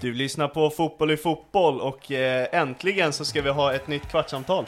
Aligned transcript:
Du 0.00 0.14
lyssnar 0.14 0.48
på 0.48 0.70
Fotboll 0.70 1.10
i 1.10 1.16
fotboll 1.16 1.80
och 1.80 2.12
eh, 2.12 2.46
äntligen 2.52 3.12
så 3.12 3.24
ska 3.24 3.42
vi 3.42 3.50
ha 3.50 3.72
ett 3.74 3.88
nytt 3.88 4.08
kvartssamtal. 4.10 4.64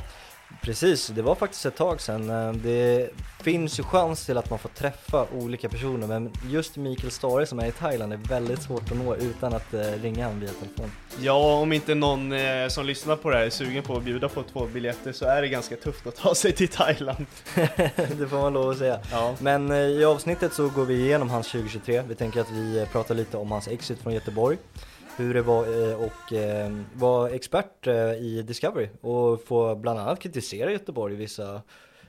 Precis, 0.62 1.06
det 1.06 1.22
var 1.22 1.34
faktiskt 1.34 1.66
ett 1.66 1.76
tag 1.76 2.00
sedan. 2.00 2.30
Eh, 2.30 2.52
Det 2.52 3.10
finns 3.42 3.78
ju 3.78 3.82
chans 3.82 4.26
till 4.26 4.38
att 4.38 4.50
man 4.50 4.58
får 4.58 4.68
träffa 4.68 5.26
olika 5.34 5.68
personer 5.68 6.06
men 6.06 6.32
just 6.50 6.76
Mikael 6.76 7.10
Stare 7.10 7.46
som 7.46 7.58
är 7.58 7.66
i 7.66 7.72
Thailand 7.72 8.12
är 8.12 8.16
väldigt 8.16 8.62
svårt 8.62 8.90
att 8.90 8.96
nå 8.96 9.16
utan 9.16 9.54
att 9.54 9.74
eh, 9.74 9.80
ringa 9.80 10.24
honom 10.26 10.40
via 10.40 10.50
telefon. 10.50 10.90
Ja, 11.20 11.54
om 11.54 11.72
inte 11.72 11.94
någon 11.94 12.32
som 12.68 12.86
lyssnar 12.86 13.16
på 13.16 13.30
det 13.30 13.36
här 13.36 13.44
är 13.44 13.50
sugen 13.50 13.82
på 13.82 13.96
att 13.96 14.02
bjuda 14.02 14.28
på 14.28 14.42
två 14.42 14.66
biljetter 14.66 15.12
så 15.12 15.24
är 15.24 15.42
det 15.42 15.48
ganska 15.48 15.76
tufft 15.76 16.06
att 16.06 16.16
ta 16.16 16.34
sig 16.34 16.52
till 16.52 16.68
Thailand. 16.68 17.26
det 18.18 18.28
får 18.30 18.40
man 18.40 18.52
lov 18.52 18.70
att 18.70 18.78
säga. 18.78 18.98
Ja. 19.10 19.34
Men 19.40 19.72
i 19.72 20.04
avsnittet 20.04 20.54
så 20.54 20.68
går 20.68 20.84
vi 20.84 20.94
igenom 20.94 21.30
hans 21.30 21.46
2023. 21.52 22.02
Vi 22.08 22.14
tänker 22.14 22.40
att 22.40 22.50
vi 22.50 22.86
pratar 22.92 23.14
lite 23.14 23.36
om 23.36 23.50
hans 23.52 23.68
exit 23.68 24.02
från 24.02 24.14
Göteborg. 24.14 24.58
Hur 25.16 25.34
det 25.34 25.42
var 25.42 25.88
eh, 25.90 25.94
och 26.04 26.32
eh, 26.32 26.72
vara 26.94 27.30
expert 27.30 27.86
eh, 27.86 27.94
i 28.12 28.42
Discovery 28.46 28.88
och 29.00 29.44
få 29.44 29.74
bland 29.74 29.98
annat 29.98 30.20
kritisera 30.20 30.72
Göteborg 30.72 31.14
i 31.14 31.16
vissa, 31.16 31.62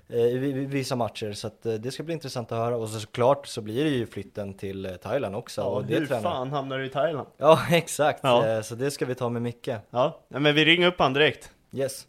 i 0.07 0.37
vi- 0.37 0.47
i 0.49 0.65
vissa 0.65 0.95
matcher. 0.95 1.33
Så 1.33 1.47
att, 1.47 1.61
det 1.63 1.91
ska 1.93 2.03
bli 2.03 2.13
intressant 2.13 2.51
att 2.51 2.57
höra. 2.57 2.77
Och 2.77 2.89
så 2.89 2.99
såklart 2.99 3.47
så 3.47 3.61
blir 3.61 3.83
det 3.83 3.89
ju 3.89 4.05
flytten 4.05 4.53
till 4.53 4.97
Thailand 5.01 5.35
också. 5.35 5.61
Ja, 5.61 5.65
och 5.65 5.85
det 5.85 5.95
hur 5.99 6.05
tränar- 6.07 6.21
fan 6.21 6.51
hamnar 6.51 6.77
du 6.79 6.85
i 6.85 6.89
Thailand? 6.89 7.27
Ja, 7.37 7.59
exakt. 7.71 8.19
Ja. 8.23 8.63
Så 8.63 8.75
det 8.75 8.91
ska 8.91 9.05
vi 9.05 9.15
ta 9.15 9.29
med 9.29 9.41
Micke. 9.41 9.69
Ja, 9.89 10.19
men 10.27 10.55
vi 10.55 10.65
ringer 10.65 10.87
upp 10.87 10.99
han 10.99 11.13
direkt. 11.13 11.51
Yes. 11.71 12.07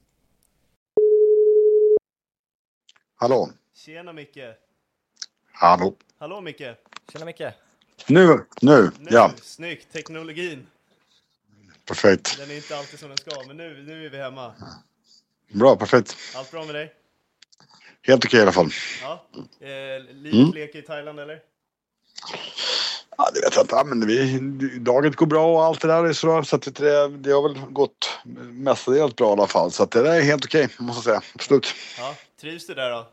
Hallå? 3.16 3.48
Tjena 3.74 4.12
Micke! 4.12 4.38
Hallå? 5.52 5.94
Hallå 6.18 6.40
Micke! 6.40 6.62
Tjena 7.12 7.24
Micke. 7.24 7.42
Nu, 8.08 8.26
nu, 8.62 8.90
Nu, 8.98 9.08
ja, 9.10 9.30
snyggt! 9.42 9.92
Teknologin, 9.92 10.66
perfekt. 11.86 12.38
den 12.38 12.50
är 12.50 12.56
inte 12.56 12.76
alltid 12.78 12.98
som 12.98 13.08
den 13.08 13.18
ska, 13.18 13.30
men 13.46 13.56
nu, 13.56 13.82
nu 13.86 14.06
är 14.06 14.10
vi 14.10 14.18
hemma. 14.18 14.52
Bra, 15.52 15.76
perfekt. 15.76 16.16
Allt 16.36 16.50
bra 16.50 16.64
med 16.64 16.74
dig? 16.74 16.92
Helt 18.02 18.24
okej 18.24 18.38
i 18.38 18.42
alla 18.42 18.52
fall. 18.52 18.70
Ja. 19.02 19.26
Eh, 19.60 19.68
livet 20.14 20.32
Mm. 20.34 20.50
leker 20.52 20.78
i 20.78 20.82
Thailand 20.82 21.20
eller? 21.20 21.38
Ja, 23.16 23.30
det 23.34 23.40
vet 23.40 23.54
jag 23.56 23.64
inte, 23.64 23.84
men 23.84 24.06
vi, 24.06 24.38
dagen 24.78 25.12
går 25.12 25.26
bra 25.26 25.54
och 25.54 25.64
allt 25.64 25.80
det 25.80 25.88
där 25.88 26.04
är 26.04 26.12
så, 26.12 26.44
så 26.44 26.56
att 26.56 26.74
det, 26.74 27.08
det 27.08 27.30
har 27.32 27.48
väl 27.48 27.60
gått 27.70 28.18
mestadels 28.52 29.16
bra 29.16 29.28
i 29.28 29.32
alla 29.32 29.46
fall. 29.46 29.70
Så 29.72 29.82
att 29.82 29.90
det 29.90 30.02
där 30.02 30.14
är 30.14 30.20
helt 30.22 30.44
okej, 30.44 30.68
måste 30.78 31.10
jag 31.10 31.20
säga. 31.22 31.30
Absolut. 31.34 31.74
Ja, 31.98 32.14
trivs 32.40 32.66
du 32.66 32.74
där 32.74 32.90
då? 32.90 33.06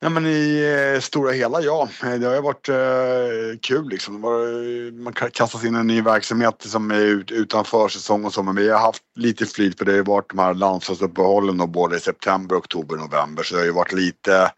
Ja, 0.00 0.08
men 0.08 0.26
i 0.26 0.62
eh, 0.94 1.00
stora 1.00 1.32
hela, 1.32 1.60
ja. 1.60 1.88
Eh, 2.02 2.14
det 2.14 2.26
har 2.26 2.34
ju 2.34 2.40
varit 2.40 2.68
eh, 2.68 3.58
kul 3.62 3.88
liksom. 3.88 4.14
Det 4.14 4.20
var, 4.20 4.40
eh, 4.40 4.92
man 4.92 5.12
kastas 5.12 5.64
in 5.64 5.76
i 5.76 5.78
en 5.78 5.86
ny 5.86 6.02
verksamhet 6.02 6.62
som 6.62 6.90
är 6.90 7.00
ut, 7.00 7.30
utanför 7.30 7.88
säsong 7.88 8.24
och 8.24 8.34
så. 8.34 8.42
Men 8.42 8.56
vi 8.56 8.68
har 8.68 8.78
haft 8.78 9.02
lite 9.14 9.46
flyt 9.46 9.78
för 9.78 9.84
det 9.84 9.92
har 9.92 9.96
ju 9.96 10.02
varit 10.02 10.30
de 10.30 10.38
här 10.38 10.54
landslagsuppehållen 10.54 11.60
och 11.60 11.68
både 11.68 11.96
i 11.96 12.00
september, 12.00 12.56
oktober, 12.56 12.96
november. 12.96 13.42
Så 13.42 13.54
det 13.54 13.60
har 13.60 13.66
ju 13.66 13.72
varit 13.72 13.92
lite 13.92 14.52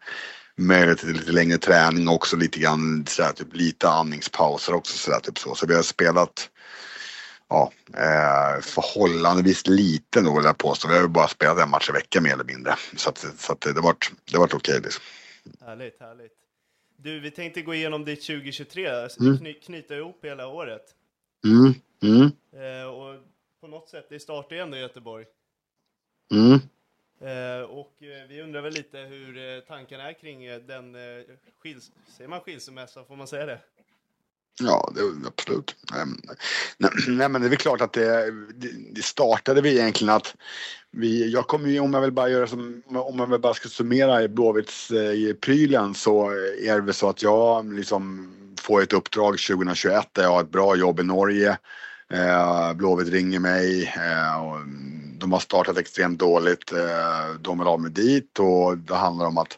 möjlighet 0.57 0.99
till 0.99 1.13
lite 1.13 1.31
längre 1.31 1.57
träning 1.57 2.07
också 2.09 2.35
lite 2.35 2.59
grann 2.59 3.05
sådär, 3.07 3.31
typ 3.31 3.55
lite 3.55 3.89
andningspauser 3.89 4.73
också 4.73 4.97
sådär 4.97 5.19
typ 5.19 5.37
så. 5.37 5.55
Så 5.55 5.65
vi 5.67 5.75
har 5.75 5.83
spelat 5.83 6.49
ja, 7.49 7.71
eh, 7.97 8.61
förhållandevis 8.61 9.67
lite 9.67 10.21
vill 10.21 10.43
jag 10.43 10.57
påstå. 10.57 10.87
Vi 10.87 10.93
har 10.93 11.01
ju 11.01 11.07
bara 11.07 11.27
spelat 11.27 11.59
en 11.59 11.69
match 11.69 11.89
i 11.89 11.91
veckan 11.91 12.23
mer 12.23 12.33
eller 12.33 12.43
mindre. 12.43 12.75
Så, 12.95 13.09
att, 13.09 13.25
så 13.37 13.51
att 13.53 13.61
det 13.61 13.73
har 13.75 13.81
varit, 13.81 14.11
det 14.31 14.37
varit 14.37 14.53
okej 14.53 14.79
liksom. 14.83 15.03
Härligt, 15.61 15.99
härligt. 15.99 16.35
Du, 16.97 17.19
vi 17.19 17.31
tänkte 17.31 17.61
gå 17.61 17.73
igenom 17.73 18.05
ditt 18.05 18.21
2023, 18.27 18.87
Mm. 19.19 19.37
kny, 19.37 19.53
knyta 19.53 19.95
ihop 19.97 20.25
hela 20.25 20.47
året. 20.47 20.95
Mm, 21.45 21.73
mm, 22.15 22.31
Eh, 22.51 22.85
och 22.87 23.19
på 23.59 23.67
något 23.67 23.89
sätt, 23.89 24.05
det 24.09 24.19
startar 24.19 24.55
ju 24.55 24.61
ändå 24.61 24.77
i 24.77 24.79
Göteborg. 24.79 25.25
mm. 26.31 26.59
Eh, 27.21 27.61
och 27.61 28.03
eh, 28.03 28.27
vi 28.27 28.41
undrar 28.41 28.61
väl 28.61 28.73
lite 28.73 28.97
hur 28.99 29.37
eh, 29.37 29.59
tankarna 29.59 30.09
är 30.09 30.13
kring 30.13 30.45
eh, 30.45 30.59
den 30.59 30.95
eh, 30.95 31.23
skils... 31.59 31.91
Säger 32.07 32.27
man 32.29 32.41
skilsmässa, 32.41 33.03
får 33.03 33.15
man 33.15 33.27
säga 33.27 33.45
det? 33.45 33.59
Ja, 34.59 34.91
det, 34.95 35.27
absolut. 35.27 35.75
Ehm, 36.01 36.17
nej, 36.77 36.91
nej, 37.07 37.29
men 37.29 37.41
det 37.41 37.47
är 37.47 37.49
väl 37.49 37.57
klart 37.57 37.81
att 37.81 37.93
det, 37.93 38.31
det, 38.55 38.71
det 38.91 39.01
startade 39.01 39.61
vi 39.61 39.79
egentligen 39.79 40.13
att 40.13 40.35
vi, 40.91 41.31
jag 41.31 41.47
kommer 41.47 41.69
ju, 41.69 41.79
om 41.79 41.93
jag 41.93 42.01
vill 42.01 42.11
bara 42.11 42.29
göra 42.29 42.47
som, 42.47 42.83
om 42.87 43.19
jag 43.19 43.27
vill 43.27 43.39
bara 43.39 43.53
ska 43.53 43.69
summera 43.69 44.23
i 44.23 44.27
Blåvitts-prylen 44.27 45.89
eh, 45.89 45.93
så 45.93 46.31
är 46.63 46.75
det 46.75 46.81
väl 46.81 46.93
så 46.93 47.09
att 47.09 47.23
jag 47.23 47.73
liksom 47.73 48.33
får 48.59 48.81
ett 48.81 48.93
uppdrag 48.93 49.39
2021 49.39 50.09
där 50.13 50.23
jag 50.23 50.29
har 50.29 50.41
ett 50.41 50.51
bra 50.51 50.75
jobb 50.75 50.99
i 50.99 51.03
Norge. 51.03 51.57
Eh, 52.13 52.73
Blåvitt 52.73 53.09
ringer 53.09 53.39
mig 53.39 53.93
eh, 53.95 54.45
och 54.45 54.57
de 55.19 55.31
har 55.31 55.39
startat 55.39 55.77
extremt 55.77 56.19
dåligt. 56.19 56.71
Eh, 56.71 57.35
de 57.41 57.59
vill 57.59 57.67
ha 57.67 57.77
mig 57.77 57.91
dit 57.91 58.39
och 58.39 58.77
det 58.77 58.95
handlar 58.95 59.25
om 59.25 59.37
att 59.37 59.57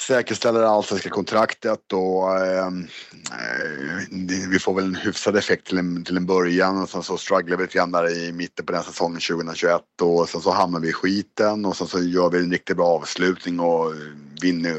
säkerställer 0.00 0.60
det 0.60 0.68
allsvenska 0.68 1.10
kontraktet 1.10 1.92
och 1.92 2.46
ehm, 2.46 2.88
eh, 3.30 4.48
vi 4.50 4.58
får 4.58 4.74
väl 4.74 4.84
en 4.84 4.94
hyfsad 4.94 5.36
effekt 5.36 5.66
till 5.66 5.78
en, 5.78 6.04
till 6.04 6.16
en 6.16 6.26
början 6.26 6.82
och 6.82 6.88
sen 6.88 7.02
så 7.02 7.18
strugglar 7.18 7.56
vi 7.56 7.62
lite 7.62 7.78
grann 7.78 7.92
där 7.92 8.18
i 8.18 8.32
mitten 8.32 8.66
på 8.66 8.72
den 8.72 8.82
säsongen 8.82 9.20
2021 9.20 9.80
och 10.02 10.28
sen 10.28 10.40
så 10.40 10.50
hamnar 10.50 10.80
vi 10.80 10.88
i 10.88 10.92
skiten 10.92 11.64
och 11.64 11.76
sen 11.76 11.86
så 11.86 12.02
gör 12.02 12.30
vi 12.30 12.38
en 12.38 12.52
riktigt 12.52 12.76
bra 12.76 12.86
avslutning 12.86 13.60
och 13.60 13.92
vinner 14.42 14.76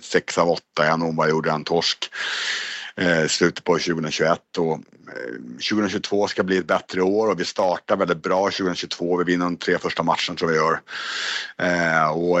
6 0.00 0.38
av 0.38 0.50
8 0.50 0.62
i 0.80 0.86
Hannover, 0.86 1.28
gjorde 1.28 1.50
en 1.50 1.64
torsk 1.64 2.10
eh, 2.96 3.26
slutet 3.26 3.64
på 3.64 3.78
2021 3.78 4.58
och 4.58 4.80
Eh, 5.14 5.34
2022 5.70 6.28
ska 6.28 6.42
bli 6.42 6.56
ett 6.56 6.66
bättre 6.66 7.02
år 7.02 7.30
och 7.30 7.40
vi 7.40 7.44
startar 7.44 7.96
väldigt 7.96 8.22
bra 8.22 8.50
2022. 8.50 9.16
Vi 9.16 9.24
vinner 9.24 9.44
de 9.44 9.56
tre 9.56 9.78
första 9.78 10.02
matcherna 10.02 10.36
tror 10.38 10.52
jag 10.52 10.58
vi 10.58 10.64
gör. 10.64 10.80
Eh, 11.58 12.10
och 12.10 12.40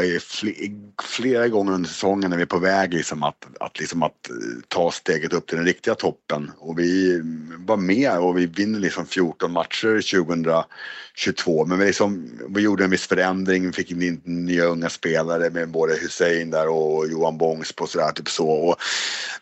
flera 1.02 1.48
gånger 1.48 1.72
under 1.72 1.88
säsongen 1.88 2.32
är 2.32 2.36
vi 2.36 2.46
på 2.46 2.58
väg 2.58 2.94
liksom 2.94 3.22
att, 3.22 3.46
att, 3.60 3.80
liksom 3.80 4.02
att 4.02 4.30
eh, 4.30 4.36
ta 4.68 4.90
steget 4.90 5.32
upp 5.32 5.46
till 5.46 5.56
den 5.56 5.66
riktiga 5.66 5.94
toppen. 5.94 6.50
Och 6.58 6.78
vi 6.78 7.14
mm, 7.14 7.66
var 7.66 7.76
med 7.76 8.18
och 8.18 8.38
vi 8.38 8.46
vinner 8.46 8.78
liksom 8.78 9.06
14 9.06 9.52
matcher 9.52 10.14
2022. 10.14 11.66
Men 11.66 11.78
vi, 11.78 11.86
liksom, 11.86 12.30
vi 12.48 12.62
gjorde 12.62 12.84
en 12.84 12.90
viss 12.90 13.06
förändring, 13.06 13.66
vi 13.66 13.72
fick 13.72 13.90
in 13.90 14.20
nya 14.24 14.64
unga 14.64 14.88
spelare 14.88 15.50
med 15.50 15.68
både 15.68 15.94
Hussein 15.94 16.50
där 16.50 16.68
och 16.68 17.08
Johan 17.08 17.38
Bångsbo 17.38 17.82
och 17.82 17.90
sådär. 17.90 18.12
Typ 18.12 18.28
så. 18.28 18.48
Och, 18.48 18.76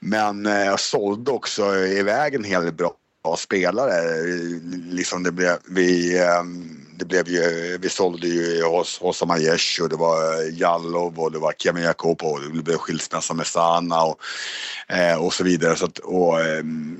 men 0.01 0.47
eh, 0.47 0.65
jag 0.65 0.81
sålde 0.81 1.31
också 1.31 1.77
iväg 1.77 2.35
en 2.35 2.45
hel 2.45 2.65
del 2.65 2.75
bra 2.75 2.93
spelare. 3.37 4.23
Liksom 4.91 5.23
det 5.23 5.33
blev, 5.33 5.57
vi, 5.65 6.19
ehm, 6.19 6.83
det 6.97 7.05
blev 7.05 7.29
ju, 7.29 7.79
vi 7.81 7.89
sålde 7.89 8.27
ju 8.27 8.63
Hossa 9.01 9.27
Majesh 9.27 9.83
och 9.83 9.89
det 9.89 9.97
var 9.97 10.51
Jallov 10.61 11.21
och 11.21 11.33
det 11.33 11.39
var 11.39 11.53
Kevin 11.59 11.83
Jakob 11.83 12.23
och 12.23 12.41
det 12.41 12.63
blev 12.63 12.77
skilsmässa 12.77 13.35
med 13.35 13.47
Sana 13.47 14.03
och, 14.03 14.19
eh, 14.89 15.25
och 15.25 15.35
så 15.35 15.45
vidare. 15.45 15.77
Så 15.77 15.85
att, 15.85 15.99
och, 15.99 16.41
ehm, 16.41 16.99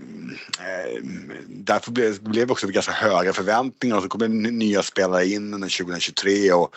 ehm, 0.61 1.33
därför 1.49 1.93
blev, 1.93 2.23
blev 2.23 2.47
det 2.47 2.53
också 2.53 2.67
ganska 2.67 2.93
höga 2.93 3.33
förväntningar 3.33 3.97
och 3.97 4.03
så 4.03 4.09
kom 4.09 4.43
nya 4.43 4.83
spelare 4.83 5.27
in 5.27 5.55
under 5.55 5.69
2023 5.69 6.53
och 6.53 6.75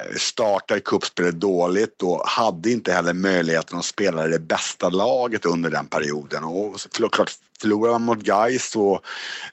eh, 0.00 0.16
startade 0.16 0.80
kuppspelet 0.80 1.40
dåligt 1.40 2.02
och 2.02 2.28
hade 2.28 2.70
inte 2.70 2.92
heller 2.92 3.12
möjligheten 3.12 3.78
att 3.78 3.84
spela 3.84 4.26
det 4.26 4.38
bästa 4.38 4.88
laget 4.88 5.44
under 5.44 5.70
den 5.70 5.86
perioden. 5.86 6.44
Och 6.44 6.76
klart, 7.10 7.32
förlorar 7.60 7.92
man 7.92 8.02
mot 8.02 8.22
Gais 8.22 8.70
så 8.70 9.00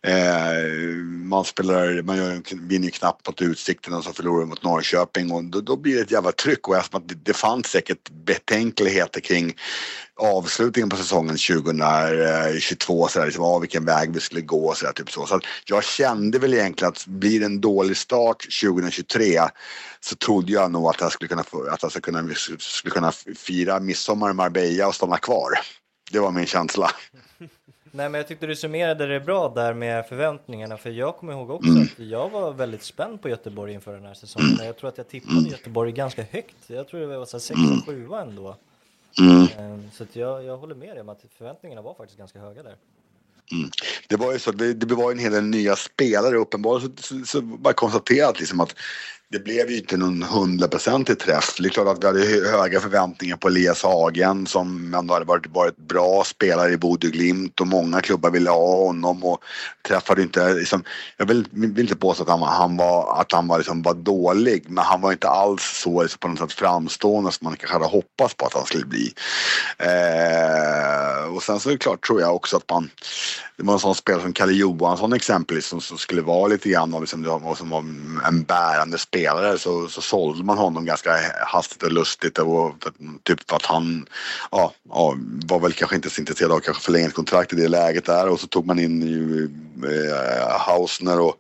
eh, 0.02 0.96
man 1.06 1.46
spelar, 1.46 2.02
man 2.02 2.18
gör, 2.18 2.42
vinner 2.68 2.86
ju 2.86 2.92
knappt 2.92 3.28
mot 3.28 3.42
Utsikten 3.42 3.94
och 3.94 4.04
så 4.04 4.14
förlorar 4.14 4.40
man 4.40 4.50
mot 4.50 4.64
Norrköping 4.64 5.32
och 5.32 5.44
då, 5.44 5.62
då 5.62 5.76
blir 5.76 5.96
det 5.96 6.02
ett 6.02 6.12
jävla 6.12 6.32
tryck 6.32 6.68
och 6.68 6.78
eftersom 6.78 7.08
det, 7.08 7.16
det 7.16 7.34
fanns 7.34 7.68
säkert 7.68 8.10
betänkligheter 8.10 9.20
kring 9.20 9.56
avslutningen 10.16 10.90
på 10.90 10.96
säsongen 10.96 11.38
2022 11.38 13.08
så 13.08 13.20
där, 13.20 13.26
liksom, 13.26 13.44
ah, 13.44 13.60
vilken 13.60 13.86
väg 13.86 14.14
vi 14.14 14.20
skulle 14.20 14.42
gå 14.42 14.74
så 14.74 14.86
där, 14.86 14.94
typ 14.94 15.12
så. 15.12 15.26
så 15.26 15.40
jag 15.66 15.84
kände 15.84 16.40
väl 16.40 16.54
egentligen 16.54 16.90
att 16.90 17.08
blir 17.08 17.40
det 17.40 17.46
en 17.46 17.62
dålig 17.62 17.98
start 17.98 18.38
2023 18.62 19.42
så 20.00 20.16
trodde 20.16 20.52
jag 20.52 20.72
nog 20.72 20.90
att 20.90 21.02
jag 21.02 21.12
skulle 21.12 21.28
kunna, 21.28 21.44
att 21.72 21.82
jag 21.82 21.92
skulle 21.92 22.20
kunna, 22.20 22.34
skulle 22.60 22.94
kunna 22.94 23.12
fira 23.38 23.80
midsommar 23.80 24.30
i 24.30 24.34
Marbella 24.34 24.88
och 24.88 24.96
stanna 24.96 25.18
kvar. 25.18 25.60
Det 26.12 26.20
var 26.20 26.32
min 26.32 26.46
känsla. 26.46 26.92
Nej 27.96 28.10
men 28.10 28.20
jag 28.20 28.28
tyckte 28.28 28.48
du 28.48 28.56
summerade 28.56 29.08
det 29.08 29.20
bra 29.20 29.50
där 29.50 29.74
med 29.74 30.06
förväntningarna 30.06 30.78
för 30.78 30.90
jag 30.90 31.18
kommer 31.18 31.34
ihåg 31.34 31.50
också 31.50 31.70
mm. 31.70 31.84
att 31.84 32.00
jag 32.00 32.30
var 32.30 32.54
väldigt 32.54 32.84
spänd 32.84 33.22
på 33.22 33.30
Göteborg 33.30 33.74
inför 33.74 33.94
den 33.94 34.06
här 34.06 34.14
säsongen. 34.14 34.58
Jag 34.62 34.78
tror 34.78 34.90
att 34.90 34.98
jag 34.98 35.08
tippade 35.08 35.38
mm. 35.38 35.52
Göteborg 35.52 35.92
ganska 35.92 36.24
högt. 36.24 36.56
Jag 36.68 36.88
tror 36.88 37.00
det 37.00 37.18
var 37.18 37.26
så 37.26 37.40
6 37.40 37.60
7 37.86 38.10
ändå. 38.14 38.56
Mm. 39.20 39.48
Ehm, 39.58 39.92
så 39.94 40.06
jag, 40.14 40.44
jag 40.44 40.58
håller 40.58 40.76
med 40.76 40.90
dig 40.90 41.02
om 41.02 41.10
att 41.10 41.22
förväntningarna 41.38 41.82
var 41.82 41.94
faktiskt 41.94 42.20
ganska 42.20 42.40
höga 42.40 42.64
där. 42.64 42.76
Mm. 43.52 43.70
Det 44.08 44.16
var 44.16 44.34
ju 44.34 44.40
så, 44.40 44.52
det, 44.52 44.74
det 44.74 44.96
var 44.96 45.12
en 45.12 45.20
hel 45.20 45.32
del 45.32 45.44
nya 45.44 45.76
spelare 45.76 46.38
uppenbarligen 46.38 46.98
så, 46.98 47.20
så, 47.20 47.26
så 47.26 47.42
bara 47.42 47.74
konstaterat 47.74 48.40
liksom 48.40 48.60
att 48.60 48.76
det 49.34 49.40
blev 49.40 49.70
ju 49.70 49.78
inte 49.78 49.98
någon 49.98 50.24
hundraprocentig 50.24 51.20
träff. 51.20 51.56
Det 51.60 51.68
är 51.68 51.70
klart 51.70 51.88
att 51.88 52.04
vi 52.04 52.08
hade 52.08 52.50
höga 52.50 52.80
förväntningar 52.80 53.38
på 53.38 53.48
Elias 53.48 53.84
Hagen 53.84 54.48
som 54.48 54.94
ändå 54.94 55.14
hade 55.14 55.26
varit, 55.26 55.48
varit 55.48 55.78
bra 55.78 56.24
spelare 56.24 56.72
i 56.72 56.78
Bodø 56.78 57.10
Glimt 57.10 57.62
och 57.62 57.68
många 57.68 58.02
klubbar 58.02 58.30
ville 58.30 58.50
ha 58.50 58.86
honom 58.86 59.24
och 59.24 59.44
träffade 59.88 60.22
inte, 60.22 60.54
liksom, 60.54 60.84
jag 61.18 61.26
vill, 61.26 61.48
vill 61.52 61.80
inte 61.80 61.96
påstå 61.96 62.24
att 62.24 62.30
han, 62.30 62.42
han 62.42 62.78
var, 62.78 63.22
att 63.22 63.32
han 63.32 63.48
var, 63.48 63.58
liksom, 63.58 63.82
var 63.82 63.94
dålig 63.94 64.66
men 64.68 64.84
han 64.84 65.02
var 65.02 65.12
inte 65.12 65.28
alls 65.28 65.82
så 65.84 66.02
liksom, 66.02 66.20
på 66.20 66.28
något 66.28 66.40
sätt 66.40 66.54
framstående 66.54 67.32
som 67.32 67.46
man 67.46 67.56
kanske 67.56 67.76
hade 67.76 67.86
hoppats 67.86 68.34
på 68.34 68.46
att 68.46 68.54
han 68.54 68.66
skulle 68.66 68.86
bli. 68.86 69.14
Eh, 69.78 71.36
och 71.36 71.44
sen 71.44 71.60
så 71.60 71.70
är 71.70 71.74
det 71.74 71.80
klart 71.80 72.08
tror 72.08 72.22
jag 72.22 72.36
också 72.36 72.58
att 72.58 72.70
man 72.70 72.90
det 73.58 73.64
var 73.64 73.74
en 73.74 73.80
sån 73.80 73.96
spelare 73.96 74.22
som 74.22 74.34
Kalle 74.34 74.54
Johansson 74.54 75.14
exempelvis 75.14 75.66
som, 75.66 75.82
som 75.82 75.98
skulle 75.98 76.22
vara 76.22 76.48
lite 76.48 76.70
grann 76.70 76.94
av 76.94 77.02
liksom, 77.02 77.56
som 77.58 77.70
var 77.70 77.80
en 78.28 78.44
bärande 78.44 78.98
spelare 78.98 79.23
så, 79.58 79.88
så 79.88 80.02
sålde 80.02 80.44
man 80.44 80.58
honom 80.58 80.86
ganska 80.86 81.12
hastigt 81.48 81.84
och 81.84 81.92
lustigt 81.92 82.38
och 82.40 82.74
typ 83.24 83.50
för 83.50 83.56
att 83.56 83.66
han 83.66 84.06
ja, 84.52 84.74
ja, 84.90 85.16
var 85.46 85.60
väl 85.60 85.74
kanske 85.74 85.96
inte 85.96 86.10
så 86.10 86.22
intresserad 86.22 86.52
av 86.52 86.60
kanske 86.60 86.84
förlängt 86.84 87.14
kontrakt 87.14 87.54
i 87.54 87.56
det 87.56 87.68
läget 87.68 88.06
där. 88.06 88.30
Och 88.30 88.40
så 88.40 88.48
tog 88.48 88.66
man 88.66 88.80
in 88.80 89.02
ju, 89.02 89.50
eh, 89.86 90.60
Hausner 90.60 91.20
och 91.20 91.36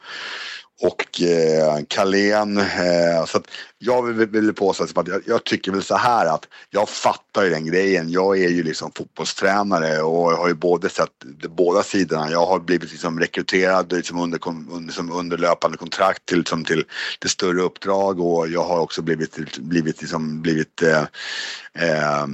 och 0.82 1.22
eh, 1.22 1.80
Carlén. 1.88 2.58
Eh, 2.58 3.26
så 3.28 3.38
att 3.38 3.48
jag 3.78 4.04
vill, 4.04 4.28
vill 4.28 4.54
påstå 4.54 4.84
att 4.84 5.08
jag, 5.08 5.22
jag, 5.26 5.44
tycker 5.44 5.72
väl 5.72 5.84
så 5.84 5.96
här 5.96 6.26
att 6.26 6.48
jag 6.70 6.90
fattar 6.90 7.44
ju 7.44 7.50
den 7.50 7.66
grejen. 7.66 8.12
Jag 8.12 8.40
är 8.40 8.50
ju 8.50 8.64
liksom 8.64 8.92
fotbollstränare 8.96 10.02
och 10.02 10.32
har 10.32 10.48
ju 10.48 10.54
både 10.54 10.90
sett 10.90 11.10
båda 11.50 11.84
sidorna. 11.84 12.32
Jag 12.32 12.46
har 12.46 12.60
blivit 12.60 12.92
liksom 12.92 13.20
rekryterad 13.20 13.92
liksom 13.92 14.20
under, 14.20 14.40
liksom 14.86 15.12
under 15.12 15.38
löpande 15.38 15.78
kontrakt 15.78 16.26
till, 16.26 16.38
liksom 16.38 16.66
till, 16.66 16.84
till 17.20 17.30
större 17.30 17.62
uppdrag 17.62 18.20
och 18.20 18.48
jag 18.48 18.64
har 18.64 18.80
också 18.80 19.02
blivit, 19.02 19.58
blivit, 19.58 20.02
liksom, 20.02 20.42
blivit 20.42 20.82
eh, 20.82 21.04
eh, 21.90 22.26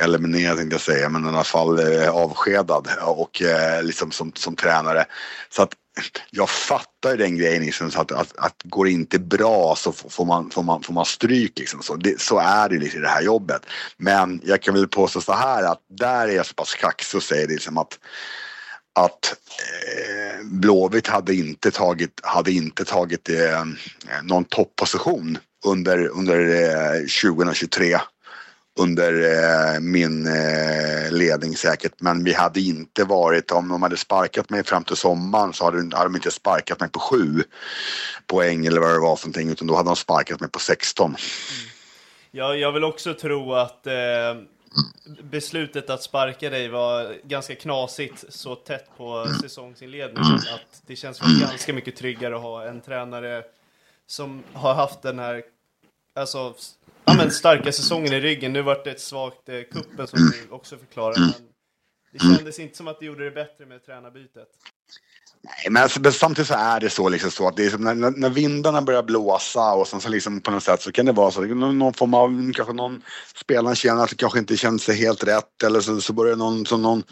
eliminerad 0.00 0.56
tänkte 0.56 0.74
jag 0.74 0.80
säga, 0.80 1.08
men 1.08 1.24
i 1.24 1.28
alla 1.28 1.44
fall 1.44 1.78
eh, 1.78 2.10
avskedad 2.10 2.88
och 3.02 3.42
eh, 3.42 3.82
liksom 3.82 4.10
som, 4.10 4.32
som 4.34 4.56
tränare. 4.56 5.04
Så 5.50 5.62
att 5.62 5.74
jag 6.30 6.50
fattar 6.50 7.16
den 7.16 7.36
grejen 7.36 7.62
liksom, 7.62 7.90
att, 7.94 8.12
att, 8.12 8.38
att 8.38 8.54
går 8.64 8.84
det 8.84 8.90
inte 8.90 9.18
bra 9.18 9.74
så 9.76 9.92
får 9.92 10.24
man, 10.24 10.50
får 10.50 10.62
man, 10.62 10.82
får 10.82 10.92
man 10.92 11.04
stryk 11.04 11.58
liksom. 11.58 11.82
Så, 11.82 11.96
det, 11.96 12.20
så 12.20 12.38
är 12.38 12.68
det 12.68 12.78
liksom 12.78 13.00
i 13.00 13.02
det 13.02 13.08
här 13.08 13.22
jobbet. 13.22 13.62
Men 13.96 14.40
jag 14.44 14.62
kan 14.62 14.74
väl 14.74 14.88
påstå 14.88 15.20
så 15.20 15.32
här 15.32 15.62
att 15.62 15.80
där 15.98 16.28
är 16.28 16.32
jag 16.32 16.46
så 16.46 16.54
pass 16.54 16.74
kaxig 16.74 17.16
och 17.16 17.22
säger 17.22 17.48
liksom 17.48 17.78
att 17.78 17.98
att 18.98 19.36
eh, 19.62 20.44
Blåvitt 20.44 21.06
hade 21.06 21.34
inte 21.34 21.70
tagit, 21.70 22.20
hade 22.22 22.52
inte 22.52 22.84
tagit 22.84 23.28
eh, 23.28 23.64
någon 24.22 24.44
topposition 24.44 25.38
under, 25.66 26.08
under 26.08 26.40
eh, 26.94 27.00
2023 27.00 27.98
under 28.78 29.12
eh, 29.12 29.80
min 29.80 30.26
eh, 30.26 31.12
ledning 31.12 31.56
säkert. 31.56 31.92
Men 31.98 32.24
vi 32.24 32.32
hade 32.32 32.60
inte 32.60 33.04
varit, 33.04 33.50
om 33.50 33.68
de 33.68 33.82
hade 33.82 33.96
sparkat 33.96 34.50
mig 34.50 34.64
fram 34.64 34.84
till 34.84 34.96
sommaren 34.96 35.52
så 35.52 35.64
hade, 35.64 35.76
hade 35.76 36.04
de 36.04 36.14
inte 36.14 36.30
sparkat 36.30 36.80
mig 36.80 36.88
på 36.90 37.00
sju 37.00 37.42
poäng 38.26 38.66
eller 38.66 38.80
vad 38.80 38.90
det 38.90 38.98
var 38.98 39.16
för 39.16 39.26
någonting 39.26 39.50
utan 39.50 39.66
då 39.66 39.76
hade 39.76 39.88
de 39.88 39.96
sparkat 39.96 40.40
mig 40.40 40.50
på 40.50 40.58
16. 40.58 41.06
Mm. 41.06 41.18
Ja, 42.30 42.54
jag 42.54 42.72
vill 42.72 42.84
också 42.84 43.14
tro 43.14 43.54
att 43.54 43.86
eh, 43.86 43.94
beslutet 45.22 45.90
att 45.90 46.02
sparka 46.02 46.50
dig 46.50 46.68
var 46.68 47.16
ganska 47.24 47.54
knasigt 47.54 48.24
så 48.28 48.54
tätt 48.54 48.86
på 48.96 49.26
säsongsinledningen 49.42 50.34
att 50.34 50.82
det 50.86 50.96
känns 50.96 51.22
väl 51.22 51.40
ganska 51.40 51.72
mycket 51.72 51.96
tryggare 51.96 52.36
att 52.36 52.42
ha 52.42 52.64
en 52.64 52.80
tränare 52.80 53.42
som 54.06 54.42
har 54.52 54.74
haft 54.74 55.02
den 55.02 55.18
här 55.18 55.42
alltså, 56.14 56.54
ja, 57.08 57.14
men 57.16 57.30
starka 57.30 57.72
säsongen 57.72 58.12
i 58.12 58.20
ryggen. 58.20 58.52
Nu 58.52 58.62
vart 58.62 58.84
det 58.84 58.90
ett 58.90 59.00
svagt 59.00 59.48
eh, 59.48 59.62
kuppen 59.62 60.06
som 60.06 60.18
du 60.18 60.54
också 60.54 60.76
förklarar. 60.76 61.20
Men 61.20 61.32
det 62.12 62.36
kändes 62.36 62.58
inte 62.58 62.76
som 62.76 62.88
att 62.88 63.00
det 63.00 63.06
gjorde 63.06 63.24
det 63.24 63.30
bättre 63.30 63.66
med 63.66 63.84
tränarbytet. 63.84 64.48
Nej, 65.42 65.66
men 65.70 65.82
alltså, 65.82 66.12
samtidigt 66.12 66.48
så 66.48 66.54
är 66.54 66.80
det 66.80 66.90
så, 66.90 67.08
liksom, 67.08 67.30
så 67.30 67.48
att 67.48 67.56
det 67.56 67.66
är 67.66 67.70
som 67.70 67.84
när, 67.84 67.94
när 67.94 68.30
vindarna 68.30 68.82
börjar 68.82 69.02
blåsa 69.02 69.72
och 69.72 69.88
sen 69.88 70.00
så 70.00 70.08
liksom 70.08 70.40
på 70.40 70.50
något 70.50 70.62
sätt 70.62 70.82
så 70.82 70.92
kan 70.92 71.06
det 71.06 71.12
vara 71.12 71.30
så 71.30 71.42
att 71.42 71.48
någon 71.48 71.94
form 71.94 72.14
av, 72.14 72.52
kanske 72.54 72.74
någon 72.74 73.02
spelare 73.36 73.76
känner 73.76 74.04
att 74.04 74.10
det 74.10 74.16
kanske 74.16 74.38
inte 74.38 74.56
känns 74.56 74.88
helt 74.88 75.24
rätt 75.24 75.62
eller 75.64 75.80
så, 75.80 76.00
så 76.00 76.12
börjar 76.12 76.36
någon, 76.36 76.66
så 76.66 76.76
någon, 76.76 77.02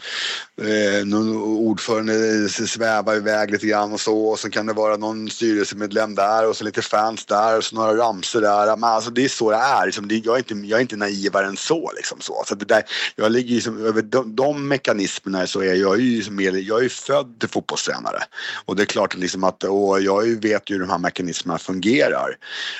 eh, 0.61 1.05
någon 1.05 1.37
ordförande 1.37 2.49
sväva 2.49 3.15
iväg 3.15 3.51
lite 3.51 3.67
grann 3.67 3.93
och 3.93 3.99
så 3.99 4.25
och 4.25 4.39
så 4.39 4.49
kan 4.49 4.65
det 4.65 4.73
vara 4.73 4.97
någon 4.97 5.29
styrelsemedlem 5.29 6.15
där 6.15 6.49
och 6.49 6.55
så 6.57 6.63
lite 6.63 6.81
fans 6.81 7.25
där 7.25 7.57
och 7.57 7.63
så 7.63 7.75
några 7.75 7.97
ramsor 7.97 8.41
där. 8.41 8.77
Men 8.77 8.89
alltså 8.89 9.11
det 9.11 9.25
är 9.25 9.29
så 9.29 9.51
det 9.51 9.57
är. 9.57 9.85
Liksom, 9.85 10.07
det, 10.07 10.15
jag, 10.15 10.35
är 10.35 10.39
inte, 10.39 10.53
jag 10.53 10.77
är 10.77 10.81
inte 10.81 10.95
naivare 10.95 11.45
än 11.45 11.57
så. 11.57 11.91
Liksom, 11.95 12.21
så. 12.21 12.43
så 12.47 12.55
det 12.55 12.65
där, 12.65 12.83
jag 13.15 13.31
ligger 13.31 13.55
liksom, 13.55 13.85
över 13.85 14.01
de, 14.01 14.35
de 14.35 14.67
mekanismerna 14.67 15.47
så 15.47 15.61
är 15.61 15.75
jag 15.75 16.01
ju, 16.01 16.23
jag 16.41 16.79
är 16.79 16.83
ju 16.83 16.89
född 16.89 17.39
till 17.39 17.49
fotbollstränare 17.49 18.16
tränare. 18.17 18.27
Och 18.65 18.75
det 18.75 18.83
är 18.83 18.85
klart 18.85 19.15
liksom 19.15 19.43
att, 19.43 19.63
och 19.63 20.01
jag 20.01 20.41
vet 20.41 20.69
ju 20.69 20.75
hur 20.75 20.79
de 20.79 20.89
här 20.89 20.97
mekanismerna 20.97 21.57
fungerar. 21.57 22.37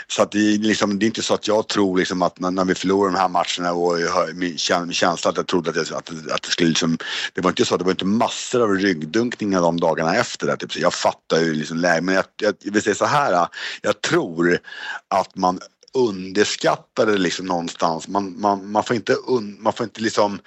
Så 0.08 0.22
att 0.22 0.32
det, 0.32 0.58
liksom, 0.58 1.00
det 1.00 1.06
är 1.06 1.08
inte 1.08 1.22
så 1.22 1.34
att 1.34 1.48
jag 1.48 1.68
tror 1.68 1.98
liksom 1.98 2.22
att 2.22 2.40
när, 2.40 2.52
när 2.52 2.66
vi 2.66 2.76
förlorar 2.76 3.12
de 3.12 3.18
här 3.18 3.30
matcherna 3.30 3.74
och 3.74 4.02
jag 4.02 4.36
min 4.36 4.58
känsla 4.94 5.32
att 5.32 5.38
jag 5.38 5.48
trodde 5.48 5.70
att, 5.70 5.90
jag, 5.90 5.98
att, 5.98 6.10
att 6.32 6.44
det 6.44 6.50
skulle 6.50 6.70
liksom, 6.70 6.98
det 7.34 7.42
var 7.42 7.50
inte 7.50 7.66
så 7.66 7.76
att 7.76 7.80
det 7.80 7.86
var 7.86 7.92
inte 7.92 8.06
massor 8.06 8.64
av 8.64 8.70
ryggdunkningar 8.70 9.62
de 9.62 9.80
dagarna 9.80 10.16
efter 10.16 10.48
det. 10.48 10.58
Typ. 10.58 10.74
Så 10.74 10.80
jag 10.80 10.94
fattar 10.94 11.38
ju 11.40 11.54
liksom 11.54 11.78
läget, 11.78 12.04
men 12.04 12.16
jag, 12.16 12.26
jag, 12.42 12.56
jag 12.60 12.72
vill 12.72 12.82
säga 12.82 12.96
så 12.96 13.06
här, 13.06 13.48
jag 13.82 14.02
tror 14.02 14.60
att 15.10 15.36
man 15.36 15.60
underskatta 15.94 17.06
det 17.06 17.18
liksom 17.18 17.46
någonstans. 17.46 18.08
Man, 18.08 18.42
man, 18.42 18.72
man, 18.72 18.84
får 18.84 18.96
inte 18.96 19.14
un, 19.14 19.58
man 19.60 19.74
får 19.74 19.84
inte 19.84 20.02
liksom 20.02 20.40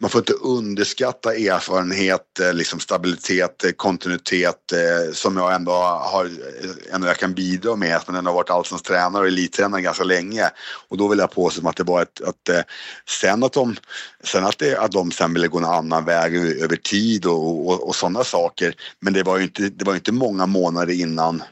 man 0.00 0.10
får 0.10 0.18
inte 0.18 0.32
underskatta 0.32 1.34
erfarenhet, 1.34 2.40
eh, 2.40 2.54
liksom 2.54 2.80
stabilitet, 2.80 3.64
eh, 3.64 3.70
kontinuitet 3.70 4.72
eh, 4.72 5.12
som 5.12 5.36
jag 5.36 5.54
ändå 5.54 5.72
har, 5.72 6.30
ändå 6.92 7.06
jag 7.06 7.16
kan 7.16 7.34
bidra 7.34 7.76
med. 7.76 7.96
Att 7.96 8.08
man 8.08 8.16
ändå 8.16 8.30
har 8.30 8.34
varit 8.34 8.50
allsvensk 8.50 8.84
tränare 8.84 9.22
och 9.22 9.28
elittränare 9.28 9.82
ganska 9.82 10.04
länge. 10.04 10.50
Och 10.88 10.96
då 10.96 11.08
vill 11.08 11.18
jag 11.18 11.30
påstå 11.30 11.68
att 11.68 11.76
det 11.76 11.84
var 11.84 12.02
ett, 12.02 12.20
att 12.20 12.66
sen 13.20 13.44
att 13.44 13.52
de, 13.52 13.76
sen 14.24 14.44
att, 14.44 14.58
det, 14.58 14.78
att 14.78 14.92
de 14.92 15.10
sen 15.10 15.34
ville 15.34 15.48
gå 15.48 15.58
en 15.58 15.64
annan 15.64 16.04
väg 16.04 16.36
över 16.36 16.76
tid 16.76 17.26
och, 17.26 17.68
och, 17.68 17.88
och 17.88 17.96
sådana 17.96 18.24
saker. 18.24 18.74
Men 19.00 19.12
det 19.12 19.22
var 19.22 19.36
ju 19.36 19.42
inte, 19.42 19.62
det 19.62 19.84
var 19.84 19.94
inte 19.94 20.12
många 20.12 20.46
månader 20.46 20.92
innan 20.92 21.42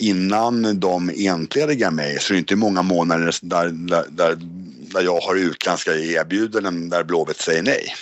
innan 0.00 0.80
de 0.80 1.10
entledigar 1.16 1.90
mig 1.90 2.18
så 2.20 2.32
är 2.32 2.34
det 2.34 2.38
inte 2.38 2.56
många 2.56 2.82
månader 2.82 3.34
där, 3.42 3.68
där, 3.68 4.04
där, 4.10 4.38
där 4.92 5.02
jag 5.02 5.20
har 5.20 5.34
utländska 5.34 5.94
erbjudanden 5.94 6.88
där 6.88 7.04
Blåvitt 7.04 7.40
säger 7.40 7.62
nej. 7.62 7.94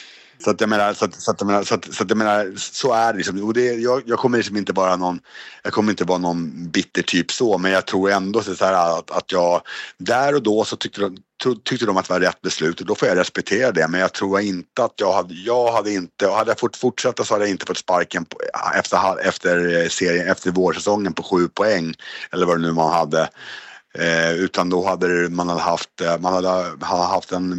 Så 0.45 0.50
att 0.50 0.61
jag 0.61 0.71
menar, 0.71 0.95
så 0.95 1.04
att, 1.04 1.14
så 1.14 1.30
att, 1.30 1.40
jag 1.40 1.47
menar, 1.47 1.62
så, 1.62 1.75
att, 1.75 1.95
så 1.95 2.02
att 2.02 2.11
jag 2.11 2.18
menar, 2.18 2.52
så 2.57 2.92
är 2.92 3.12
det 3.12 3.16
liksom. 3.16 3.45
Och 3.45 3.54
det, 3.54 3.75
jag, 3.75 4.02
jag 4.07 4.18
kommer 4.18 4.38
liksom 4.38 4.57
inte 4.57 4.73
vara 4.73 4.97
någon, 4.97 5.21
jag 5.62 5.73
kommer 5.73 5.92
inte 5.92 6.04
vara 6.04 6.18
någon 6.18 6.71
bitter 6.71 7.02
typ 7.02 7.33
så, 7.33 7.59
men 7.59 7.73
jag 7.73 7.87
tror 7.87 8.11
ändå 8.11 8.42
så 8.42 8.64
här 8.64 8.99
att, 8.99 9.11
att 9.11 9.33
jag, 9.33 9.62
där 9.99 10.35
och 10.35 10.42
då 10.42 10.64
så 10.64 10.76
tyckte 10.76 11.00
de, 11.00 11.16
tyckte 11.64 11.87
de 11.87 11.97
att 11.97 12.09
det 12.09 12.12
var 12.12 12.21
rätt 12.21 12.40
beslut 12.40 12.80
och 12.80 12.87
då 12.87 12.95
får 12.95 13.09
jag 13.09 13.16
respektera 13.16 13.73
det. 13.73 13.88
Men 13.88 14.00
jag 14.00 14.12
tror 14.12 14.40
inte 14.40 14.85
att 14.85 14.95
jag 14.97 15.12
hade, 15.12 15.35
jag 15.35 15.73
hade 15.73 15.92
inte, 15.92 16.28
hade 16.28 16.50
jag 16.50 16.59
fått 16.59 16.76
fortsätta 16.76 17.25
så 17.25 17.35
hade 17.35 17.45
jag 17.45 17.50
inte 17.50 17.66
fått 17.66 17.78
sparken 17.78 18.25
på, 18.25 18.38
efter, 18.75 19.28
efter 19.28 19.88
serien, 19.88 20.28
efter 20.28 20.50
vårsäsongen 20.50 21.12
på 21.12 21.23
sju 21.23 21.49
poäng 21.49 21.95
eller 22.33 22.47
vad 22.47 22.57
det 22.57 22.62
nu 22.62 22.73
man 22.73 22.92
hade. 22.92 23.28
Eh, 23.99 24.33
utan 24.33 24.71
då 24.71 24.87
hade 24.87 25.28
man 25.28 25.49
hade 25.49 25.61
haft, 25.61 26.00
eh, 26.00 26.18
man 26.18 26.33
hade, 26.33 26.49
hade 26.80 27.02
haft 27.02 27.33
en 27.33 27.54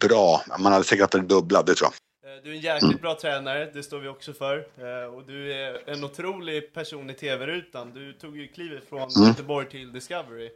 bra, 0.00 0.42
man 0.58 0.72
hade 0.72 0.84
säkert 0.84 1.00
haft 1.00 1.12
det 1.12 1.20
dubbla, 1.20 1.62
det 1.62 1.74
tror 1.74 1.90
jag. 1.92 2.05
Du 2.46 2.52
är 2.52 2.56
en 2.56 2.60
jäkligt 2.60 3.00
bra 3.00 3.18
tränare, 3.20 3.70
det 3.74 3.82
står 3.82 3.98
vi 3.98 4.08
också 4.08 4.32
för. 4.32 4.58
Eh, 4.58 5.14
och 5.14 5.26
du 5.26 5.52
är 5.52 5.90
en 5.90 6.04
otrolig 6.04 6.72
person 6.72 7.10
i 7.10 7.14
tv-rutan. 7.14 7.92
Du 7.94 8.12
tog 8.12 8.36
ju 8.36 8.48
klivet 8.48 8.88
från 8.88 9.10
mm. 9.16 9.28
Göteborg 9.28 9.68
till 9.68 9.92
Discovery. 9.92 10.50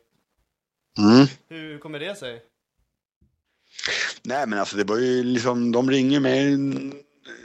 Mm. 0.99 1.27
Hur 1.49 1.79
kommer 1.79 1.99
det 1.99 2.19
sig? 2.19 2.43
Nej 4.23 4.47
men 4.47 4.59
alltså 4.59 4.77
det 4.77 4.85
var 4.85 4.99
ju 4.99 5.23
liksom, 5.23 5.73
de 5.73 5.91
ringer 5.91 6.21
mig 6.21 6.59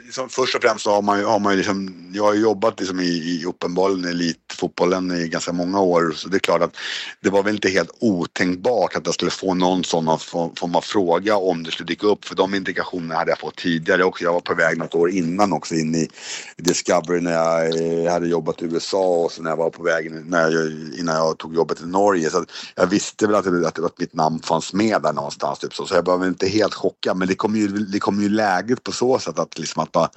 liksom, 0.06 0.28
först 0.28 0.54
och 0.54 0.62
främst 0.62 0.84
så 0.84 0.90
har 0.90 1.02
man 1.02 1.18
ju, 1.18 1.24
har 1.24 1.38
man 1.38 1.52
ju 1.52 1.56
liksom, 1.56 2.10
jag 2.12 2.24
har 2.24 2.34
jobbat 2.34 2.80
liksom 2.80 3.00
i, 3.00 3.04
i 3.04 3.44
uppenbarligen 3.44 4.04
elitfotbollen 4.04 5.10
i 5.10 5.28
ganska 5.28 5.52
många 5.52 5.80
år. 5.80 6.12
Så 6.16 6.28
det 6.28 6.36
är 6.36 6.38
klart 6.38 6.62
att 6.62 6.76
det 7.20 7.30
var 7.30 7.42
väl 7.42 7.54
inte 7.54 7.68
helt 7.68 7.90
otänkbart 8.00 8.96
att 8.96 9.06
jag 9.06 9.14
skulle 9.14 9.30
få 9.30 9.54
någon 9.54 9.84
sån 9.84 10.18
form 10.56 10.74
av 10.74 10.80
fråga 10.80 11.36
om 11.36 11.62
det 11.62 11.70
skulle 11.70 11.86
dyka 11.86 12.06
upp. 12.06 12.24
För 12.24 12.34
de 12.34 12.54
indikationerna 12.54 13.14
hade 13.14 13.30
jag 13.30 13.38
fått 13.38 13.56
tidigare 13.56 14.04
också. 14.04 14.24
Jag 14.24 14.32
var 14.32 14.40
på 14.40 14.54
väg 14.54 14.78
något 14.78 14.94
år 14.94 15.10
innan 15.10 15.52
också 15.52 15.74
in 15.74 15.94
i 15.94 16.08
Discovery 16.56 17.20
när 17.20 17.32
jag 17.32 18.04
eh, 18.04 18.12
hade 18.12 18.28
jobbat 18.28 18.62
i 18.62 18.64
USA 18.64 19.06
och 19.06 19.32
så 19.32 19.42
när 19.42 19.50
jag 19.50 19.56
var 19.56 19.70
på 19.70 19.82
väg 19.82 20.12
när 20.12 20.50
jag, 20.50 20.72
innan 20.98 21.16
jag 21.16 21.38
tog 21.38 21.54
jobbet 21.54 21.80
i 21.80 21.86
Norge. 21.86 22.30
Så 22.30 22.44
jag 22.74 22.86
visste 22.86 23.26
väl 23.26 23.36
att, 23.36 23.46
att, 23.46 23.84
att 23.84 23.98
mitt 23.98 24.14
namn 24.14 24.40
fanns 24.42 24.72
med 24.72 25.02
där 25.02 25.12
någonstans 25.12 25.58
typ 25.58 25.74
så, 25.74 25.86
så 25.86 25.94
jag 25.94 26.06
var 26.06 26.26
inte 26.26 26.48
helt 26.48 26.74
chockad 26.74 27.16
men 27.16 27.28
det 27.28 27.34
kom 27.34 27.56
ju, 27.56 27.68
det 27.68 27.98
kom 27.98 28.22
ju 28.22 28.28
läget 28.28 28.82
på 28.82 28.92
så 28.92 29.18
sätt 29.18 29.38
att 29.38 29.58
liksom 29.58 29.75
att 29.82 29.92
bara 29.92 30.10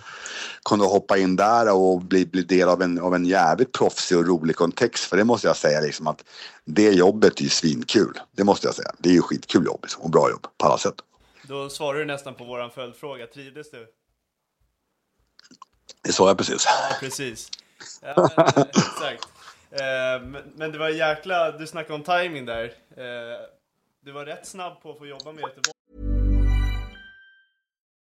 kunna 0.66 0.84
hoppa 0.84 1.18
in 1.18 1.36
där 1.36 1.74
och 1.74 2.02
bli, 2.02 2.26
bli 2.26 2.42
del 2.42 2.70
av 2.70 2.82
en, 2.82 3.00
av 3.00 3.16
en 3.16 3.26
jävligt 3.26 3.72
proffsig 3.72 4.18
och 4.18 4.28
rolig 4.28 4.56
kontext. 4.56 5.04
För 5.04 5.18
det 5.18 5.24
måste 5.24 5.48
jag 5.48 5.58
säga 5.58 5.80
liksom 5.80 6.08
att 6.08 6.24
det 6.66 6.92
jobbet 6.92 7.40
är 7.40 7.44
ju 7.44 7.50
svinkul. 7.50 8.20
Det 8.32 8.44
måste 8.44 8.68
jag 8.68 8.76
säga. 8.76 8.92
Det 8.98 9.10
är 9.10 9.14
ju 9.14 9.22
skitkul 9.22 9.66
jobb 9.66 9.80
liksom, 9.82 10.04
och 10.04 10.10
bra 10.10 10.30
jobb 10.30 10.48
på 10.58 10.66
alla 10.66 10.78
sätt. 10.78 10.96
Då 11.44 11.70
svarar 11.70 12.00
du 12.00 12.06
nästan 12.06 12.36
på 12.36 12.44
våran 12.44 12.72
följdfråga. 12.72 13.28
Trivdes 13.28 13.72
du? 13.72 13.88
Det 16.02 16.12
sa 16.12 16.28
jag 16.28 16.38
precis. 16.38 16.66
Ja, 16.66 16.96
precis. 17.00 17.50
Ja, 18.02 18.14
men, 18.16 18.46
eh, 18.46 18.64
exakt. 18.70 19.28
Eh, 19.72 20.42
men 20.56 20.72
det 20.72 20.78
var 20.78 20.90
jäkla, 20.90 21.52
du 21.52 21.68
snackade 21.68 21.94
om 21.94 22.04
timing 22.04 22.46
där. 22.46 22.64
Eh, 22.98 23.40
du 24.06 24.12
var 24.12 24.26
rätt 24.26 24.48
snabb 24.48 24.82
på 24.82 24.92
att 24.92 24.98
få 24.98 25.08
jobba 25.08 25.32
med 25.32 25.42
Göteborg. 25.42 26.09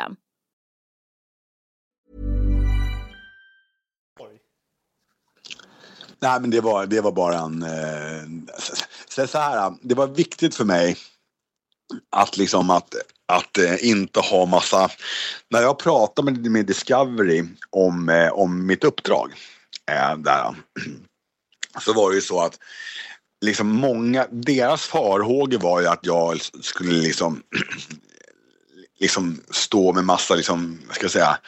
System. 0.00 0.16
Nej, 6.22 6.40
men 6.40 6.50
det 6.50 6.60
var, 6.60 6.86
det 6.86 7.00
var 7.00 7.12
bara 7.12 7.38
en... 7.38 7.62
Eh, 7.62 8.52
så, 9.08 9.26
så 9.26 9.38
här, 9.38 9.74
det 9.82 9.94
var 9.94 10.06
viktigt 10.06 10.54
för 10.54 10.64
mig 10.64 10.96
att 12.16 12.36
liksom 12.36 12.70
att, 12.70 12.94
att 13.26 13.58
eh, 13.58 13.84
inte 13.88 14.20
ha 14.20 14.46
massa... 14.46 14.90
När 15.48 15.62
jag 15.62 15.78
pratade 15.78 16.32
med, 16.32 16.50
med 16.50 16.66
Discovery 16.66 17.44
om, 17.70 18.08
eh, 18.08 18.32
om 18.32 18.66
mitt 18.66 18.84
uppdrag 18.84 19.32
eh, 19.90 20.16
där, 20.16 20.54
så 21.80 21.92
var 21.92 22.10
det 22.10 22.14
ju 22.14 22.22
så 22.22 22.40
att 22.40 22.58
liksom 23.44 23.68
många, 23.68 24.26
deras 24.30 24.86
farhågor 24.86 25.58
var 25.58 25.80
ju 25.80 25.86
att 25.86 26.06
jag 26.06 26.40
skulle 26.60 26.92
liksom 26.92 27.42
liksom 29.00 29.40
stå 29.50 29.92
med 29.92 30.04
massa, 30.04 30.34
liksom, 30.34 30.80
vad 30.86 30.94
ska 30.94 31.04
jag 31.04 31.12
säga, 31.12 31.38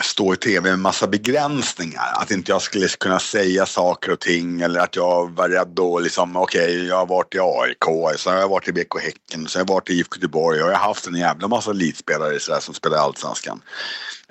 stå 0.00 0.34
i 0.34 0.36
tv 0.36 0.70
med 0.70 0.78
massa 0.78 1.06
begränsningar. 1.06 2.12
Att 2.14 2.30
inte 2.30 2.52
jag 2.52 2.62
skulle 2.62 2.88
kunna 2.88 3.18
säga 3.18 3.66
saker 3.66 4.12
och 4.12 4.20
ting 4.20 4.60
eller 4.60 4.80
att 4.80 4.96
jag 4.96 5.34
var 5.34 5.48
rädd 5.48 5.78
och 5.78 6.02
liksom 6.02 6.36
okej, 6.36 6.64
okay, 6.64 6.86
jag 6.86 6.96
har 6.96 7.06
varit 7.06 7.34
i 7.34 7.38
AIK, 7.38 8.18
så 8.20 8.30
har 8.30 8.36
jag 8.36 8.48
varit 8.48 8.68
i 8.68 8.72
BK 8.72 9.00
Häcken, 9.02 9.48
så 9.48 9.58
har 9.58 9.60
jag 9.60 9.68
varit 9.68 9.90
i 9.90 9.92
IFK 9.92 10.16
Göteborg 10.16 10.62
och 10.62 10.70
jag 10.70 10.76
har 10.76 10.88
haft 10.88 11.06
en 11.06 11.14
jävla 11.14 11.48
massa 11.48 11.70
elitspelare 11.70 12.40
så 12.40 12.52
där, 12.52 12.60
som 12.60 12.74
spelar 12.74 12.96
i 12.96 13.00
Allsvenskan. 13.00 13.62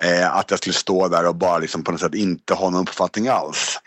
Eh, 0.01 0.35
att 0.35 0.51
jag 0.51 0.59
skulle 0.59 0.73
stå 0.73 1.07
där 1.07 1.27
och 1.27 1.35
bara 1.35 1.57
liksom 1.57 1.83
på 1.83 1.91
något 1.91 2.01
sätt 2.01 2.15
inte 2.15 2.53
ha 2.53 2.69
någon 2.69 2.81
uppfattning 2.81 3.27
alls. 3.27 3.79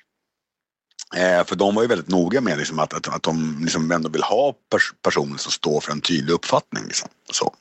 Eh, 1.17 1.45
för 1.45 1.57
de 1.57 1.75
var 1.75 1.83
ju 1.83 1.88
väldigt 1.88 2.09
noga 2.09 2.41
med 2.41 2.59
liksom, 2.59 2.79
att, 2.79 2.95
att, 2.95 3.09
att 3.09 3.23
de 3.23 3.59
liksom 3.62 3.93
ändå 3.93 4.09
vill 4.09 4.23
ha 4.23 4.53
pers 4.73 4.93
personer 5.03 5.37
som 5.37 5.53
står 5.53 5.81
för 5.81 5.93
en 5.93 6.00
tydlig 6.00 6.35
uppfattning. 6.35 6.85
Liksom. 6.85 7.09
Så. 7.31 7.55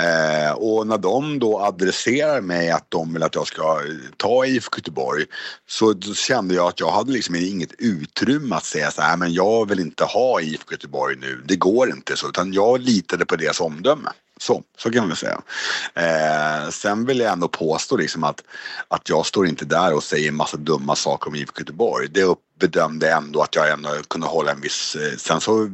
Eh, 0.00 0.52
och 0.52 0.86
när 0.86 0.98
de 0.98 1.38
då 1.38 1.60
adresserar 1.60 2.40
mig 2.40 2.70
att 2.70 2.86
de 2.88 3.12
vill 3.12 3.22
att 3.22 3.34
jag 3.34 3.46
ska 3.46 3.80
ta 4.16 4.46
IFK 4.46 4.78
Göteborg 4.78 5.24
så 5.68 6.00
kände 6.00 6.54
jag 6.54 6.68
att 6.68 6.80
jag 6.80 6.90
hade 6.90 7.12
liksom 7.12 7.34
inget 7.34 7.72
utrymme 7.78 8.56
att 8.56 8.64
säga 8.64 8.90
så 8.90 9.02
här, 9.02 9.16
men 9.16 9.32
jag 9.32 9.68
vill 9.68 9.80
inte 9.80 10.04
ha 10.04 10.40
IFK 10.40 10.72
Göteborg 10.72 11.16
nu, 11.16 11.42
det 11.44 11.56
går 11.56 11.90
inte 11.90 12.16
så, 12.16 12.28
utan 12.28 12.52
jag 12.52 12.80
litade 12.80 13.26
på 13.26 13.36
deras 13.36 13.60
omdöme. 13.60 14.10
Så, 14.40 14.62
så 14.78 14.90
kan 14.90 15.00
man 15.00 15.08
väl 15.08 15.16
säga. 15.16 15.40
Eh, 15.94 16.70
sen 16.70 17.06
vill 17.06 17.20
jag 17.20 17.32
ändå 17.32 17.48
påstå 17.48 17.96
liksom 17.96 18.24
att, 18.24 18.42
att 18.88 19.08
jag 19.08 19.26
står 19.26 19.46
inte 19.46 19.64
där 19.64 19.94
och 19.94 20.02
säger 20.02 20.28
en 20.28 20.36
massa 20.36 20.56
dumma 20.56 20.96
saker 20.96 21.28
om 21.28 21.34
IFK 21.34 21.60
Göteborg. 21.60 22.08
Det 22.10 22.34
bedömde 22.58 23.12
ändå 23.12 23.42
att 23.42 23.54
jag 23.54 23.70
ändå 23.70 23.88
kunde 24.08 24.26
hålla 24.26 24.52
en 24.52 24.60
viss... 24.60 24.96
Eh, 24.96 25.16
sen 25.16 25.40
så 25.40 25.70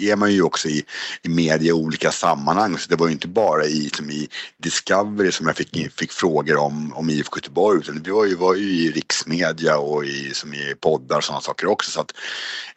är 0.00 0.16
man 0.16 0.32
ju 0.32 0.42
också 0.42 0.68
i, 0.68 0.84
i 1.22 1.28
media 1.28 1.68
i 1.68 1.72
olika 1.72 2.10
sammanhang. 2.12 2.78
Så 2.78 2.88
det 2.90 2.96
var 2.96 3.06
ju 3.06 3.12
inte 3.12 3.28
bara 3.28 3.64
i, 3.64 3.90
som 3.94 4.10
i 4.10 4.28
Discovery 4.56 5.32
som 5.32 5.46
jag 5.46 5.56
fick, 5.56 5.92
fick 5.98 6.12
frågor 6.12 6.56
om, 6.56 6.92
om 6.94 7.10
IFK 7.10 7.36
Göteborg. 7.36 7.78
Utan 7.78 8.02
det 8.02 8.12
var 8.12 8.24
ju, 8.24 8.34
var 8.34 8.54
ju 8.54 8.70
i 8.70 8.90
riksmedia 8.90 9.78
och 9.78 10.04
i, 10.04 10.34
som 10.34 10.54
i 10.54 10.74
poddar 10.80 11.16
och 11.16 11.24
sådana 11.24 11.40
saker 11.40 11.66
också. 11.66 11.90
Så 11.90 12.00
att, 12.00 12.12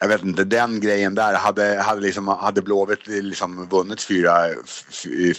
jag 0.00 0.08
vet 0.08 0.22
inte, 0.22 0.44
den 0.44 0.80
grejen 0.80 1.14
där. 1.14 1.34
Hade, 1.34 1.82
hade, 1.82 2.00
liksom, 2.00 2.28
hade 2.28 2.62
Blåvitt 2.62 3.06
liksom 3.06 3.68
vunnit 3.68 4.02
fyra, 4.02 4.32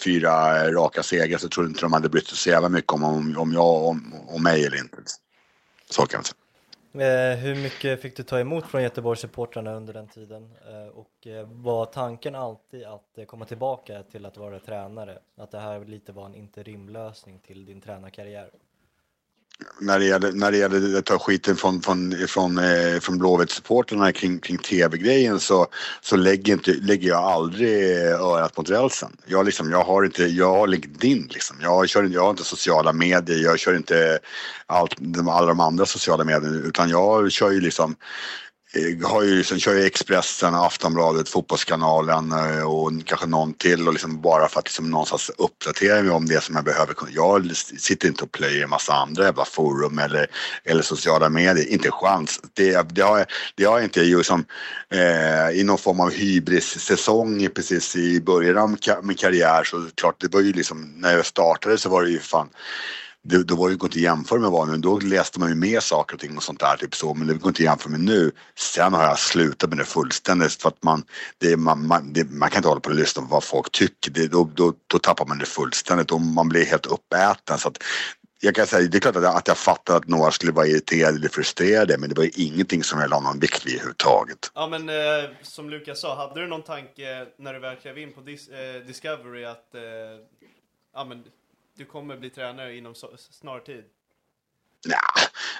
fyra 0.03 0.71
raka 0.71 1.03
segrar 1.03 1.37
så 1.37 1.49
tror 1.49 1.65
jag 1.65 1.71
inte 1.71 1.81
de 1.81 1.93
hade 1.93 2.09
brytt 2.09 2.27
sig 2.27 2.37
så 2.37 2.49
jävla 2.49 2.69
mycket 2.69 2.91
om, 2.91 3.03
om, 3.03 3.37
om 3.37 3.53
jag 3.53 3.83
om, 3.83 4.13
om 4.27 4.43
mig 4.43 4.65
eller 4.65 4.77
inte. 4.77 4.97
Så 5.89 6.05
kan 6.05 6.17
jag 6.17 6.25
säga. 6.25 6.42
Eh, 6.95 7.37
hur 7.37 7.55
mycket 7.55 8.01
fick 8.01 8.17
du 8.17 8.23
ta 8.23 8.39
emot 8.39 8.67
från 8.67 8.83
Göteborgssupportrarna 8.83 9.73
under 9.73 9.93
den 9.93 10.07
tiden? 10.07 10.55
Eh, 10.69 10.87
och 10.87 11.27
eh, 11.27 11.47
var 11.47 11.85
tanken 11.85 12.35
alltid 12.35 12.83
att 12.83 13.17
eh, 13.17 13.25
komma 13.25 13.45
tillbaka 13.45 14.03
till 14.03 14.25
att 14.25 14.37
vara 14.37 14.59
tränare? 14.59 15.19
Att 15.35 15.51
det 15.51 15.59
här 15.59 15.85
lite 15.85 16.11
var 16.11 16.25
en 16.25 16.35
interimlösning 16.35 17.39
till 17.39 17.65
din 17.65 17.81
tränarkarriär? 17.81 18.51
När 19.79 19.99
det 19.99 20.05
gäller, 20.05 20.31
när 20.31 20.51
det 20.51 20.57
gäller 20.57 20.97
att 20.97 21.05
ta 21.05 21.19
skiten 21.19 21.55
från, 21.55 21.81
från, 21.81 22.27
från, 22.27 22.57
eh, 22.57 22.99
från 22.99 23.17
Blåvitt-supportrarna 23.17 24.11
kring, 24.11 24.39
kring 24.39 24.57
tv-grejen 24.57 25.39
så, 25.39 25.67
så 26.01 26.15
lägger, 26.15 26.53
inte, 26.53 26.71
lägger 26.71 27.07
jag 27.07 27.23
aldrig 27.23 27.97
örat 28.05 28.57
mot 28.57 28.69
rälsen. 28.69 29.17
Jag, 29.25 29.45
liksom, 29.45 29.71
jag 29.71 29.83
har 29.83 30.03
inte, 30.03 30.23
jag 30.23 30.53
har 30.53 30.67
LinkedIn 30.67 31.27
liksom. 31.29 31.57
Jag, 31.61 31.89
kör, 31.89 32.03
jag 32.03 32.23
har 32.23 32.29
inte 32.29 32.43
sociala 32.43 32.93
medier, 32.93 33.37
jag 33.37 33.59
kör 33.59 33.75
inte 33.75 34.19
allt, 34.65 34.95
de, 34.97 35.27
alla 35.27 35.47
de 35.47 35.59
andra 35.59 35.85
sociala 35.85 36.23
medierna 36.23 36.67
utan 36.67 36.89
jag 36.89 37.31
kör 37.31 37.51
ju 37.51 37.61
liksom 37.61 37.95
Eh, 38.75 39.09
har 39.09 39.23
ju, 39.23 39.43
sen 39.43 39.59
kör 39.59 39.75
ju 39.75 39.85
Expressen, 39.85 40.55
Aftonbladet, 40.55 41.29
Fotbollskanalen 41.29 42.31
eh, 42.31 42.63
och 42.63 42.91
kanske 43.05 43.27
någon 43.27 43.53
till 43.53 43.87
och 43.87 43.93
liksom 43.93 44.21
bara 44.21 44.47
för 44.47 44.59
att 44.59 44.65
liksom 44.65 44.91
någonstans 44.91 45.31
uppdatera 45.37 46.01
mig 46.01 46.11
om 46.11 46.25
det 46.25 46.43
som 46.43 46.55
jag 46.55 46.65
behöver. 46.65 46.95
Jag 47.11 47.55
sitter 47.55 48.07
inte 48.07 48.23
och 48.23 48.31
plöjer 48.31 48.63
en 48.63 48.69
massa 48.69 48.93
andra 48.93 49.23
jävla 49.23 49.45
forum 49.45 49.99
eller, 49.99 50.27
eller 50.63 50.81
sociala 50.81 51.29
medier. 51.29 51.67
Inte 51.67 51.87
en 51.87 51.91
chans. 51.91 52.39
Det, 52.53 52.89
det, 52.89 53.01
har, 53.01 53.25
det 53.55 53.63
har 53.65 53.77
jag 53.77 53.83
inte 53.83 54.01
gjort 54.01 54.25
som 54.25 54.45
eh, 54.89 55.59
i 55.59 55.63
någon 55.63 55.77
form 55.77 55.99
av 55.99 56.11
hybris-säsong 56.11 57.49
precis 57.55 57.95
i 57.95 58.21
början 58.21 58.57
av 58.57 58.77
min 59.03 59.17
karriär 59.17 59.63
så 59.63 59.87
klart 59.95 60.15
det 60.21 60.33
var 60.33 60.41
ju 60.41 60.53
liksom 60.53 60.93
när 60.97 61.15
jag 61.15 61.25
startade 61.25 61.77
så 61.77 61.89
var 61.89 62.03
det 62.03 62.09
ju 62.09 62.19
fan 62.19 62.49
det, 63.23 63.43
då 63.43 63.55
var 63.55 63.67
det 63.67 63.71
ju 63.71 63.73
inte 63.73 63.85
att 63.85 63.95
jämföra 63.95 64.39
med 64.39 64.51
vad 64.51 64.69
nu. 64.69 64.77
Då 64.77 64.99
läste 64.99 65.39
man 65.39 65.49
ju 65.49 65.55
mer 65.55 65.79
saker 65.79 66.15
och 66.15 66.21
ting 66.21 66.37
och 66.37 66.43
sånt 66.43 66.59
där. 66.59 66.77
Typ 66.77 66.95
så, 66.95 67.13
men 67.13 67.27
det 67.27 67.33
går 67.33 67.49
inte 67.49 67.63
att 67.63 67.65
jämföra 67.65 67.91
med 67.91 67.99
nu. 67.99 68.31
Sen 68.55 68.93
har 68.93 69.03
jag 69.03 69.19
slutat 69.19 69.69
med 69.69 69.77
det 69.77 69.85
fullständigt 69.85 70.61
för 70.61 70.69
att 70.69 70.83
man, 70.83 71.03
det, 71.37 71.57
man, 71.57 71.87
man, 71.87 72.13
det, 72.13 72.31
man 72.31 72.49
kan 72.49 72.57
inte 72.57 72.69
hålla 72.69 72.81
på 72.81 72.89
och 72.89 72.95
lyssna 72.95 73.21
på 73.21 73.27
vad 73.27 73.43
folk 73.43 73.71
tycker. 73.71 74.11
Det, 74.11 74.27
då, 74.27 74.49
då, 74.55 74.73
då 74.87 74.99
tappar 74.99 75.25
man 75.25 75.37
det 75.37 75.45
fullständigt 75.45 76.11
och 76.11 76.21
man 76.21 76.49
blir 76.49 76.65
helt 76.65 76.85
uppäten. 76.85 77.57
Så 77.57 77.67
att, 77.67 77.77
jag 78.39 78.55
kan 78.55 78.67
säga, 78.67 78.87
det 78.87 78.97
är 78.97 78.99
klart 78.99 79.15
att 79.15 79.23
jag, 79.23 79.35
att 79.35 79.47
jag 79.47 79.57
fattar 79.57 79.97
att 79.97 80.07
några 80.07 80.31
skulle 80.31 80.51
vara 80.51 80.67
irriterade 80.67 81.17
eller 81.17 81.29
frustrerade 81.29 81.97
men 81.97 82.09
det 82.09 82.15
var 82.15 82.23
ju 82.23 82.31
ingenting 82.35 82.83
som 82.83 82.99
jag 82.99 83.09
la 83.09 83.19
någon 83.19 83.39
vikt 83.39 83.65
vid 83.65 83.73
överhuvudtaget. 83.73 84.51
Ja 84.55 84.67
men 84.67 84.89
eh, 84.89 85.29
som 85.41 85.69
Lukas 85.69 86.01
sa, 86.01 86.15
hade 86.15 86.41
du 86.41 86.47
någon 86.47 86.63
tanke 86.63 87.25
när 87.37 87.53
du 87.53 87.59
väl 87.59 87.75
klev 87.75 87.97
in 87.97 88.13
på 88.13 88.21
Dis 88.21 88.49
eh, 88.49 88.87
Discovery 88.87 89.45
att 89.45 89.75
eh, 89.75 89.81
ja, 90.93 91.03
men 91.03 91.23
du 91.77 91.85
kommer 91.85 92.17
bli 92.17 92.29
tränare 92.29 92.77
inom 92.77 92.95
så, 92.95 93.09
snar 93.17 93.59
tid? 93.59 93.83
Ja, 94.85 94.99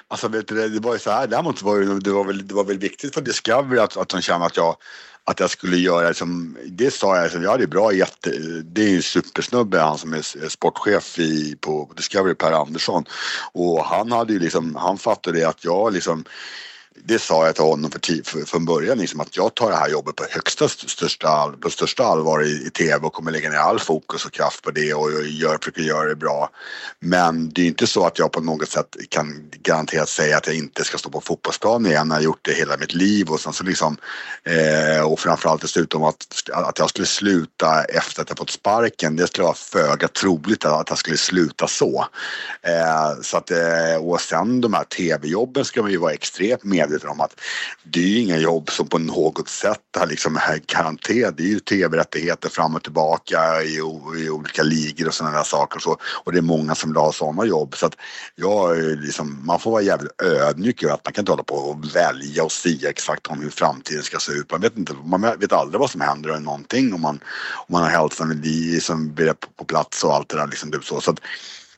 alltså 0.08 0.28
vet 0.28 0.48
du, 0.48 0.68
det 0.68 0.80
var 0.80 0.92
ju 0.92 0.98
så 0.98 1.10
här. 1.10 1.26
Däremot 1.26 1.62
var 1.62 1.80
det, 1.80 2.00
det, 2.00 2.10
var 2.10 2.24
väl, 2.24 2.48
det 2.48 2.54
var 2.54 2.64
väl 2.64 2.78
viktigt 2.78 3.14
för 3.14 3.20
Discovery 3.20 3.78
att, 3.78 3.96
att 3.96 4.08
de 4.08 4.22
kände 4.22 4.46
att 4.46 4.56
jag, 4.56 4.76
att 5.24 5.40
jag 5.40 5.50
skulle 5.50 5.76
göra 5.76 6.14
som, 6.14 6.56
det 6.66 6.90
sa 6.90 7.16
jag, 7.16 7.22
liksom, 7.22 7.42
ja 7.42 7.56
det 7.56 7.62
är 7.62 7.68
bra, 7.68 7.92
jätte, 7.92 8.30
det 8.62 8.82
är 8.82 8.88
ju 8.88 8.96
en 8.96 9.02
supersnubbe 9.02 9.80
han 9.80 9.98
som 9.98 10.12
är 10.12 10.48
sportchef 10.48 11.18
i, 11.18 11.56
på 11.60 11.92
Discovery, 11.96 12.34
Per 12.34 12.52
Andersson. 12.52 13.04
Och 13.52 13.84
han 13.84 14.12
hade 14.12 14.32
ju 14.32 14.38
liksom, 14.38 14.76
han 14.76 14.98
fattade 14.98 15.48
att 15.48 15.64
jag 15.64 15.92
liksom 15.92 16.24
det 17.04 17.18
sa 17.18 17.46
jag 17.46 17.54
till 17.54 17.64
honom 17.64 17.90
för, 17.90 18.24
för, 18.24 18.44
från 18.44 18.64
början, 18.64 18.98
liksom, 18.98 19.20
att 19.20 19.36
jag 19.36 19.54
tar 19.54 19.70
det 19.70 19.76
här 19.76 19.88
jobbet 19.88 20.16
på 20.16 20.24
högsta 20.30 20.68
största, 20.68 21.52
på 21.60 21.70
största 21.70 22.04
allvar 22.04 22.42
i, 22.42 22.66
i 22.66 22.70
tv 22.70 23.06
och 23.06 23.12
kommer 23.12 23.30
lägga 23.30 23.50
ner 23.50 23.56
all 23.56 23.80
fokus 23.80 24.24
och 24.24 24.32
kraft 24.32 24.62
på 24.62 24.70
det 24.70 24.94
och 24.94 25.04
och 25.04 25.26
gör, 25.26 25.58
försöker 25.58 25.82
göra 25.82 26.08
det 26.08 26.16
bra. 26.16 26.50
Men 27.00 27.50
det 27.52 27.62
är 27.62 27.66
inte 27.66 27.86
så 27.86 28.06
att 28.06 28.18
jag 28.18 28.32
på 28.32 28.40
något 28.40 28.68
sätt 28.68 28.96
kan 29.08 29.50
garanterat 29.62 30.08
säga 30.08 30.36
att 30.36 30.46
jag 30.46 30.56
inte 30.56 30.84
ska 30.84 30.98
stå 30.98 31.10
på 31.10 31.20
fotbollsplanen 31.20 31.90
igen. 31.90 32.08
Jag 32.08 32.16
har 32.16 32.22
gjort 32.22 32.44
det 32.44 32.52
hela 32.52 32.76
mitt 32.76 32.94
liv 32.94 33.28
och 33.28 33.40
sen 33.40 33.52
så 33.52 33.64
liksom 33.64 33.96
eh, 34.44 35.06
och 35.06 35.20
framförallt 35.20 35.62
dessutom 35.62 36.04
att, 36.04 36.50
att 36.52 36.78
jag 36.78 36.88
skulle 36.88 37.06
sluta 37.06 37.84
efter 37.84 38.22
att 38.22 38.28
jag 38.28 38.38
fått 38.38 38.50
sparken. 38.50 39.16
Det 39.16 39.26
skulle 39.26 39.44
vara 39.44 39.54
föga 39.54 40.08
troligt 40.08 40.64
att 40.64 40.88
jag 40.88 40.98
skulle 40.98 41.16
sluta 41.16 41.68
så. 41.68 42.06
Eh, 42.62 43.22
så 43.22 43.36
att, 43.36 43.50
eh, 43.50 43.96
och 44.00 44.20
sen 44.20 44.60
de 44.60 44.74
här 44.74 44.84
tv-jobben 44.84 45.64
ska 45.64 45.82
man 45.82 45.90
ju 45.90 45.96
vara 45.96 46.12
extremt 46.12 46.64
med 46.64 46.83
medveten 46.84 47.10
om 47.10 47.20
att 47.20 47.40
det 47.82 48.00
är 48.00 48.20
inga 48.20 48.38
jobb 48.38 48.70
som 48.70 48.88
på 48.88 48.98
något 48.98 49.48
sätt 49.48 49.80
har 49.98 50.06
liksom 50.06 50.38
karantän. 50.66 51.34
Det 51.36 51.42
är 51.42 51.46
ju 51.46 51.60
tv-rättigheter 51.60 52.48
fram 52.48 52.74
och 52.74 52.82
tillbaka 52.82 53.62
i, 53.62 53.76
i 54.18 54.30
olika 54.30 54.62
ligor 54.62 55.08
och 55.08 55.14
sådana 55.14 55.36
där 55.36 55.44
saker. 55.44 55.76
Och, 55.76 55.82
så. 55.82 55.96
och 56.24 56.32
det 56.32 56.38
är 56.38 56.42
många 56.42 56.74
som 56.74 56.90
vill 56.90 56.96
ha 56.96 57.12
sådana 57.12 57.44
jobb. 57.44 57.76
Så 57.76 57.86
att 57.86 57.96
jag, 58.34 58.76
liksom, 58.78 59.46
man 59.46 59.60
får 59.60 59.70
vara 59.70 59.82
jävligt 59.82 60.22
ödmjuk 60.22 60.82
i 60.82 60.88
att 60.88 61.04
man 61.04 61.12
kan 61.12 61.22
inte 61.22 61.32
hålla 61.32 61.42
på 61.42 61.54
och 61.54 61.96
välja 61.96 62.44
och 62.44 62.52
säga 62.52 62.90
exakt 62.90 63.26
om 63.26 63.42
hur 63.42 63.50
framtiden 63.50 64.02
ska 64.02 64.18
se 64.18 64.32
ut. 64.32 64.50
Man 64.50 64.60
vet, 64.60 64.78
inte, 64.78 64.92
man 65.04 65.20
vet 65.20 65.52
aldrig 65.52 65.80
vad 65.80 65.90
som 65.90 66.00
händer 66.00 66.30
eller 66.30 66.40
någonting 66.40 66.94
om 66.94 67.00
man, 67.00 67.20
om 67.54 67.72
man 67.72 67.82
har 67.82 67.90
hälsan 67.90 68.28
vid 68.28 68.44
liv 68.44 68.80
som 68.80 69.14
blir 69.14 69.34
på 69.56 69.64
plats 69.64 70.04
och 70.04 70.14
allt 70.14 70.28
det 70.28 70.36
där. 70.36 70.46
Liksom, 70.46 70.70
typ 70.70 70.84
så. 70.84 71.00
så 71.00 71.10
att, 71.10 71.20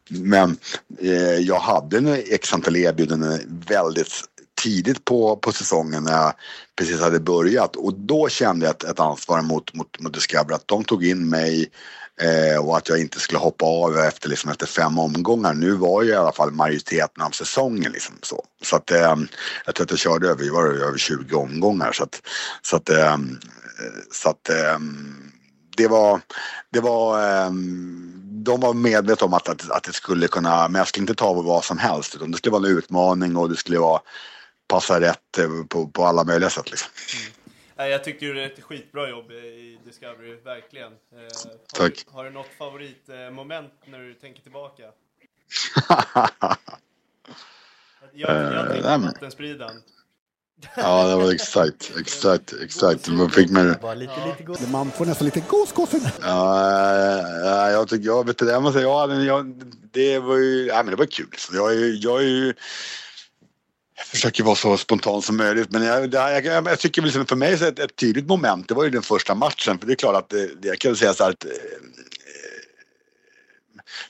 men 0.08 0.58
eh, 0.98 1.38
jag 1.38 1.58
hade 1.58 1.98
en 1.98 2.22
x 2.26 2.52
antal 2.52 2.76
erbjudanden 2.76 3.64
väldigt 3.68 4.24
tidigt 4.62 5.04
på, 5.04 5.36
på 5.36 5.52
säsongen 5.52 6.04
när 6.04 6.12
jag 6.12 6.32
precis 6.78 7.00
hade 7.00 7.20
börjat 7.20 7.76
och 7.76 7.94
då 7.94 8.28
kände 8.28 8.66
jag 8.66 8.74
ett, 8.74 8.84
ett 8.84 9.00
ansvar 9.00 9.42
mot, 9.42 9.74
mot, 9.74 10.00
mot 10.00 10.14
Discovery 10.14 10.54
att 10.54 10.68
de 10.68 10.84
tog 10.84 11.06
in 11.06 11.28
mig 11.28 11.70
eh, 12.20 12.66
och 12.66 12.76
att 12.76 12.88
jag 12.88 13.00
inte 13.00 13.20
skulle 13.20 13.38
hoppa 13.38 13.66
av 13.66 13.98
efter, 13.98 14.28
liksom, 14.28 14.50
efter 14.50 14.66
fem 14.66 14.98
omgångar. 14.98 15.54
Nu 15.54 15.72
var 15.72 16.02
ju 16.02 16.10
i 16.10 16.16
alla 16.16 16.32
fall 16.32 16.50
majoriteten 16.50 17.22
av 17.22 17.30
säsongen 17.30 17.92
liksom 17.92 18.14
så. 18.22 18.44
Så 18.62 18.76
att 18.76 18.90
eh, 18.90 19.16
jag 19.66 19.74
tror 19.74 19.84
att 19.84 19.90
jag 19.90 19.98
körde 19.98 20.28
över, 20.28 20.50
var 20.50 20.64
över 20.64 20.98
20 20.98 21.36
omgångar 21.36 21.92
så 21.92 22.02
att, 22.02 22.22
så 22.62 22.76
att, 22.76 22.88
eh, 22.88 23.16
så 24.12 24.28
att 24.28 24.48
eh, 24.48 24.78
det 25.76 25.88
var, 25.88 26.20
det 26.72 26.80
var 26.80 27.22
eh, 27.22 27.50
de 28.46 28.60
var 28.60 28.74
medvetna 28.74 29.26
om 29.26 29.34
att, 29.34 29.48
att, 29.48 29.70
att 29.70 29.82
det 29.82 29.92
skulle 29.92 30.28
kunna, 30.28 30.68
men 30.68 30.78
jag 30.78 30.88
skulle 30.88 31.02
inte 31.02 31.14
ta 31.14 31.32
vad 31.32 31.64
som 31.64 31.78
helst 31.78 32.14
utan 32.14 32.30
det 32.30 32.38
skulle 32.38 32.52
vara 32.52 32.66
en 32.66 32.78
utmaning 32.78 33.36
och 33.36 33.48
det 33.48 33.56
skulle 33.56 33.78
vara 33.78 34.00
passar 34.68 35.00
rätt 35.00 35.38
eh, 35.38 35.64
på, 35.68 35.86
på 35.88 36.04
alla 36.04 36.24
möjliga 36.24 36.50
sätt. 36.50 36.70
Liksom. 36.70 36.90
Mm. 37.76 37.90
Jag 37.90 38.04
tyckte 38.04 38.24
du 38.24 38.28
gjorde 38.28 38.44
ett 38.44 38.62
skitbra 38.62 39.08
jobb 39.08 39.30
i 39.30 39.78
Discovery, 39.84 40.36
verkligen. 40.44 40.92
Eh, 40.92 41.18
har 41.18 41.28
Tack. 41.74 42.04
Du, 42.06 42.12
har 42.12 42.24
du 42.24 42.30
något 42.30 42.50
favoritmoment 42.58 43.72
när 43.84 43.98
du 43.98 44.14
tänker 44.14 44.42
tillbaka? 44.42 44.82
jag, 48.12 48.30
jag 48.54 48.68
tänkte 48.70 48.90
äh, 48.90 48.98
vattenspridaren. 48.98 49.82
Ja, 50.76 51.08
det 51.08 51.16
var 51.16 51.32
exakt, 51.32 51.92
exakt, 52.00 52.52
exakt. 52.62 53.08
Man 53.08 53.30
fick 53.30 53.50
med 53.50 53.76
Man 54.72 54.90
får 54.90 55.06
nästan 55.06 55.24
lite 55.24 55.40
gåsgossen. 55.40 56.00
Ja, 56.22 57.70
jag 57.70 57.88
tycker, 57.88 58.06
jag 58.06 58.26
vet 58.26 58.40
inte, 58.40 58.52
jag 58.52 58.62
måste 58.62 58.78
säga, 58.78 58.88
ja, 58.88 59.44
det 59.92 60.18
var 60.18 60.36
ju, 60.36 60.66
ja, 60.66 60.76
men 60.82 60.90
det 60.90 60.96
var 60.96 61.06
kul. 61.06 61.30
Jag 61.52 61.72
är, 61.72 62.04
jag 62.04 62.20
är 62.20 62.28
ju 62.28 62.54
jag 63.96 64.06
försöker 64.06 64.44
vara 64.44 64.56
så 64.56 64.76
spontan 64.76 65.22
som 65.22 65.36
möjligt 65.36 65.70
men 65.70 65.82
jag, 65.82 66.14
jag, 66.14 66.44
jag, 66.44 66.66
jag 66.66 66.78
tycker 66.78 67.02
liksom 67.02 67.26
för 67.26 67.36
mig 67.36 67.52
är 67.52 67.68
ett, 67.68 67.78
ett 67.78 67.96
tydligt 67.96 68.28
moment 68.28 68.68
det 68.68 68.74
var 68.74 68.84
ju 68.84 68.90
den 68.90 69.02
första 69.02 69.34
matchen 69.34 69.78
för 69.78 69.86
det 69.86 69.92
är 69.92 69.96
klart 69.96 70.16
att 70.16 70.32
eh, 70.32 70.40
det, 70.60 70.68
jag 70.68 70.78
kan 70.78 70.96
säga 70.96 71.14
så 71.14 71.24
här 71.24 71.30
att 71.30 71.44
eh, 71.44 71.50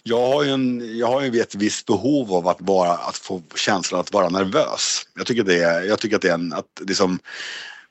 jag 0.03 0.27
har 0.27 0.45
ju, 0.45 0.51
en, 0.51 0.99
jag 0.99 1.07
har 1.07 1.23
ju 1.23 1.41
ett 1.41 1.55
visst 1.55 1.87
behov 1.87 2.33
av 2.33 2.49
att, 2.49 2.57
vara, 2.61 2.93
att 2.93 3.17
få 3.17 3.43
känslan 3.55 4.01
att 4.01 4.13
vara 4.13 4.29
nervös. 4.29 5.03
Jag 5.17 5.27
tycker, 5.27 5.43
det 5.43 5.85
jag 5.87 5.99
tycker 5.99 6.17
att 6.17 6.23
det 6.23 6.29
är 6.29 6.35
en, 6.35 6.53
att 6.53 6.81
liksom 6.81 7.19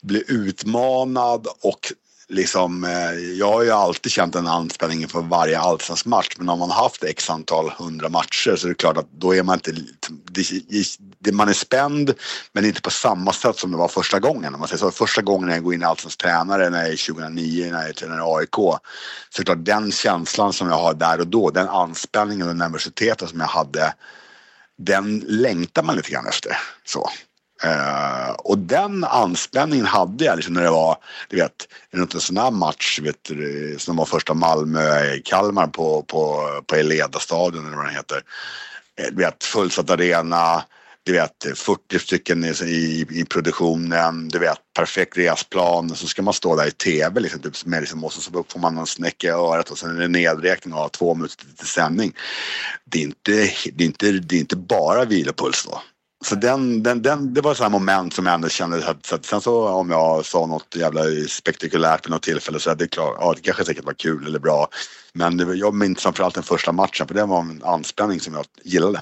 bli 0.01 0.23
utmanad 0.27 1.47
och 1.62 1.93
liksom, 2.27 2.83
eh, 2.83 3.13
jag 3.38 3.51
har 3.51 3.63
ju 3.63 3.71
alltid 3.71 4.11
känt 4.11 4.35
en 4.35 4.47
anspänning 4.47 5.01
inför 5.01 5.21
varje 5.21 5.59
allsvensk 5.59 6.05
match 6.05 6.29
men 6.38 6.49
om 6.49 6.59
man 6.59 6.71
haft 6.71 7.03
x 7.03 7.29
antal 7.29 7.69
hundra 7.69 8.09
matcher 8.09 8.55
så 8.55 8.67
är 8.67 8.69
det 8.69 8.75
klart 8.75 8.97
att 8.97 9.11
då 9.11 9.35
är 9.35 9.43
man 9.43 9.55
inte, 9.55 9.71
det, 11.19 11.31
man 11.31 11.49
är 11.49 11.53
spänd 11.53 12.13
men 12.53 12.65
inte 12.65 12.81
på 12.81 12.89
samma 12.89 13.33
sätt 13.33 13.57
som 13.57 13.71
det 13.71 13.77
var 13.77 13.88
första 13.88 14.19
gången. 14.19 14.53
Om 14.53 14.59
man 14.59 14.67
säger 14.67 14.79
så, 14.79 14.91
första 14.91 15.21
gången 15.21 15.49
jag 15.49 15.63
går 15.63 15.73
in 15.73 15.81
i 15.81 15.85
Allsvensk 15.85 16.17
tränare 16.21 16.69
när 16.69 16.81
jag 16.81 16.93
är 16.93 17.13
2009 17.13 17.71
när 17.71 17.85
jag 17.85 17.95
tränade 17.95 18.23
AIK. 18.25 18.55
Så 19.29 19.43
klart 19.43 19.65
den 19.65 19.91
känslan 19.91 20.53
som 20.53 20.69
jag 20.69 20.77
har 20.77 20.93
där 20.93 21.19
och 21.19 21.27
då, 21.27 21.49
den 21.49 21.67
anspänningen 21.67 22.41
och 22.41 22.47
den 22.47 22.57
nervositeten 22.57 23.27
som 23.27 23.39
jag 23.39 23.47
hade 23.47 23.93
den 24.77 25.19
längtar 25.27 25.83
man 25.83 25.95
lite 25.95 26.11
grann 26.11 26.27
efter. 26.27 26.57
Så. 26.85 27.09
Uh, 27.63 28.31
och 28.31 28.57
den 28.57 29.03
anspänningen 29.03 29.85
hade 29.85 30.25
jag 30.25 30.35
liksom 30.35 30.53
när 30.53 30.63
det 30.63 30.69
var, 30.69 30.97
du 31.29 31.35
vet, 31.35 31.67
en 31.91 32.19
sån 32.19 32.37
här 32.37 32.51
match, 32.51 32.99
vet, 33.01 33.31
som 33.81 33.95
var 33.95 34.05
första 34.05 34.33
Malmö-Kalmar 34.33 35.67
på, 35.67 36.01
på, 36.01 36.49
på 36.65 36.75
Eleda-stadion 36.75 37.67
eller 37.67 37.77
vad 37.77 37.85
den 37.85 37.95
heter. 37.95 38.21
Eh, 38.99 39.07
du 39.11 39.23
vet, 39.23 39.43
fullsatt 39.43 39.89
arena, 39.89 40.63
du 41.03 41.13
vet 41.13 41.45
40 41.55 41.99
stycken 41.99 42.45
i, 42.45 42.47
i, 42.47 43.05
i, 43.09 43.25
produktionen, 43.25 44.27
du 44.27 44.39
vet 44.39 44.59
perfekt 44.75 45.17
resplan. 45.17 45.95
Så 45.95 46.07
ska 46.07 46.21
man 46.21 46.33
stå 46.33 46.55
där 46.55 46.67
i 46.67 46.71
tv 46.71 47.19
liksom, 47.19 47.41
typ, 47.41 47.65
med 47.65 47.81
liksom, 47.81 48.03
och 48.03 48.13
så 48.13 48.31
får 48.49 48.59
man 48.59 48.77
en 48.77 48.85
snäcka 48.85 49.27
i 49.27 49.31
örat 49.31 49.71
och 49.71 49.77
sen 49.77 49.97
är 49.97 50.01
det 50.01 50.07
nedräkning 50.07 50.73
av 50.73 50.89
två 50.89 51.15
minuter 51.15 51.45
till 51.57 51.67
sändning. 51.67 52.13
Det 52.85 52.99
är 52.99 53.03
inte, 53.03 53.31
det 53.73 53.83
är 53.83 53.85
inte, 53.85 54.11
det 54.11 54.35
är 54.35 54.39
inte 54.39 54.55
bara 54.55 55.05
vilopuls 55.05 55.65
då. 55.65 55.81
Så 56.25 56.35
den, 56.35 56.83
den, 56.83 57.01
den, 57.01 57.33
det 57.33 57.41
var 57.41 57.51
ett 57.51 57.71
moment 57.71 58.13
som 58.13 58.25
jag 58.25 58.35
ändå 58.35 58.49
kände 58.49 58.95
så 59.03 59.15
att 59.15 59.25
sen 59.25 59.41
så 59.41 59.69
om 59.69 59.89
jag 59.89 60.25
sa 60.25 60.45
något 60.45 60.75
jävla 60.75 61.01
spektakulärt 61.27 62.05
vid 62.05 62.11
något 62.11 62.23
tillfälle 62.23 62.59
så 62.59 62.69
är 62.69 62.75
det 62.75 62.88
klart, 62.88 63.17
ja 63.19 63.33
det 63.35 63.41
kanske 63.41 63.65
säkert 63.65 63.85
var 63.85 63.93
kul 63.93 64.25
eller 64.25 64.39
bra. 64.39 64.67
Men 65.13 65.38
det, 65.38 65.55
jag 65.55 65.73
minns 65.73 66.01
framförallt 66.01 66.35
den 66.35 66.43
första 66.43 66.71
matchen 66.71 67.07
för 67.07 67.15
det 67.15 67.25
var 67.25 67.39
en 67.39 67.63
anspänning 67.63 68.19
som 68.19 68.33
jag 68.33 68.45
gillade. 68.63 69.01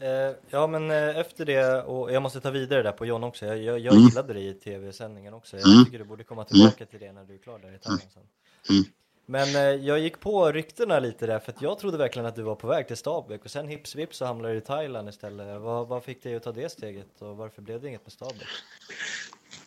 Eh, 0.00 0.36
ja 0.50 0.66
men 0.66 0.90
eh, 0.90 1.18
efter 1.18 1.44
det, 1.44 1.82
och 1.82 2.12
jag 2.12 2.22
måste 2.22 2.40
ta 2.40 2.50
vidare 2.50 2.82
där 2.82 2.92
på 2.92 3.06
John 3.06 3.24
också, 3.24 3.46
jag, 3.46 3.58
jag, 3.58 3.78
jag 3.78 3.94
mm. 3.94 4.06
gillade 4.08 4.34
det 4.34 4.40
i 4.40 4.54
tv-sändningen 4.54 5.34
också. 5.34 5.56
Jag 5.56 5.72
mm. 5.72 5.84
tycker 5.84 5.98
du 5.98 6.04
borde 6.04 6.24
komma 6.24 6.44
tillbaka 6.44 6.76
mm. 6.76 6.88
till 6.90 7.00
det 7.00 7.12
när 7.12 7.24
du 7.24 7.34
är 7.34 7.38
klar 7.38 7.58
där 7.58 7.74
i 7.74 7.78
Thailand 7.78 8.10
sen. 8.14 8.84
Men 9.30 9.56
eh, 9.56 9.62
jag 9.62 9.98
gick 9.98 10.20
på 10.20 10.52
ryktena 10.52 10.98
lite 10.98 11.26
där 11.26 11.38
för 11.38 11.52
att 11.52 11.62
jag 11.62 11.78
trodde 11.78 11.98
verkligen 11.98 12.26
att 12.26 12.36
du 12.36 12.42
var 12.42 12.54
på 12.54 12.66
väg 12.66 12.86
till 12.86 12.96
Stabäck 12.96 13.44
och 13.44 13.50
sen 13.50 13.68
hips 13.68 13.94
vips 13.94 14.16
så 14.16 14.24
hamnade 14.24 14.54
du 14.54 14.58
i 14.58 14.60
Thailand 14.60 15.08
istället. 15.08 15.60
Vad, 15.60 15.88
vad 15.88 16.04
fick 16.04 16.22
dig 16.22 16.36
att 16.36 16.42
ta 16.42 16.52
det 16.52 16.72
steget 16.72 17.06
och 17.18 17.36
varför 17.36 17.62
blev 17.62 17.80
det 17.80 17.88
inget 17.88 18.04
med 18.04 18.12
Stabäck? 18.12 18.48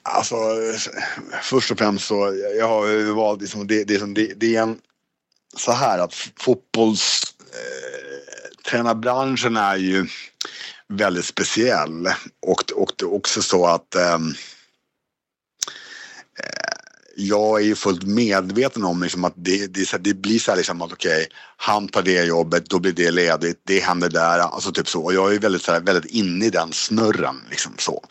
Alltså 0.04 0.36
först 1.42 1.72
och 1.72 1.78
främst 1.78 2.08
så 2.08 2.42
jag 2.58 2.68
har 2.68 3.14
valt 3.14 3.42
liksom, 3.42 3.68
det, 3.68 3.84
det, 3.84 4.14
det, 4.16 4.34
det 4.36 4.56
är 4.56 4.62
en 4.62 4.80
så 5.58 5.72
här 5.72 6.00
att 6.00 6.14
fotbolls 6.40 7.36
eh, 7.40 8.64
tränarbranschen 8.70 9.58
är 9.58 9.76
ju 9.76 10.08
väldigt 10.88 11.26
speciell 11.26 12.08
och, 12.42 12.64
och 12.76 12.92
det 12.98 13.06
är 13.06 13.14
också 13.14 13.42
så 13.42 13.66
att 13.66 13.96
eh, 13.96 14.20
jag 17.16 17.62
är 17.62 17.66
ju 17.66 17.76
fullt 17.76 18.04
medveten 18.04 18.84
om 18.84 19.04
liksom 19.04 19.26
att 19.26 19.34
det, 19.36 19.68
det, 19.68 20.04
det 20.04 20.14
blir 20.14 20.40
så 20.40 20.52
här 20.52 20.58
liksom 20.58 20.82
att 20.82 20.94
okej, 20.94 21.16
okay, 21.16 21.28
han 21.58 21.88
tar 21.88 22.02
det 22.02 22.24
jobbet, 22.24 22.70
då 22.70 22.80
blir 22.80 22.92
det 22.92 23.12
ledigt, 23.12 23.62
det 23.64 23.80
händer 23.80 24.10
där, 24.10 24.40
alltså 24.40 24.72
typ 24.72 24.88
så. 24.88 25.04
Och 25.04 25.14
jag 25.14 25.36
är 25.36 25.40
väldigt, 25.40 25.62
så 25.62 25.72
här, 25.72 25.80
väldigt 25.80 26.12
inne 26.12 26.46
i 26.46 26.50
den 26.50 26.74
snurren 26.74 27.42
liksom 27.50 27.74
så. 27.78 28.04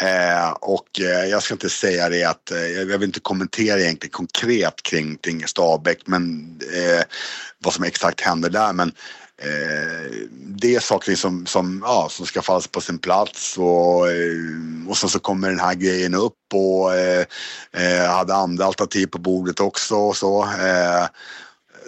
Eh, 0.00 0.50
och 0.50 1.00
eh, 1.00 1.26
jag 1.26 1.42
ska 1.42 1.54
inte 1.54 1.70
säga 1.70 2.08
det 2.08 2.24
att, 2.24 2.50
eh, 2.50 2.66
jag 2.66 2.98
vill 2.98 3.02
inte 3.02 3.20
kommentera 3.20 3.80
egentligen 3.80 4.12
konkret 4.12 4.82
kring, 4.82 5.16
kring 5.16 5.46
Stabäck, 5.46 5.98
men 6.04 6.54
eh, 6.72 7.02
vad 7.58 7.74
som 7.74 7.84
exakt 7.84 8.20
händer 8.20 8.50
där, 8.50 8.72
men 8.72 8.92
Eh, 9.42 10.12
det 10.30 10.74
är 10.74 10.80
saker 10.80 11.14
som, 11.14 11.46
som, 11.46 11.82
ja, 11.86 12.08
som 12.10 12.26
ska 12.26 12.42
falla 12.42 12.62
på 12.72 12.80
sin 12.80 12.98
plats 12.98 13.58
och, 13.58 14.10
eh, 14.10 14.88
och 14.88 14.96
sen 14.96 15.08
så 15.08 15.18
kommer 15.18 15.48
den 15.48 15.60
här 15.60 15.74
grejen 15.74 16.14
upp 16.14 16.54
och 16.54 16.94
eh, 16.94 17.24
eh, 17.72 18.10
hade 18.10 18.34
andra 18.34 18.64
alternativ 18.64 19.06
på 19.06 19.18
bordet 19.18 19.60
också 19.60 19.94
och 19.94 20.16
så. 20.16 20.42
Eh, 20.42 21.06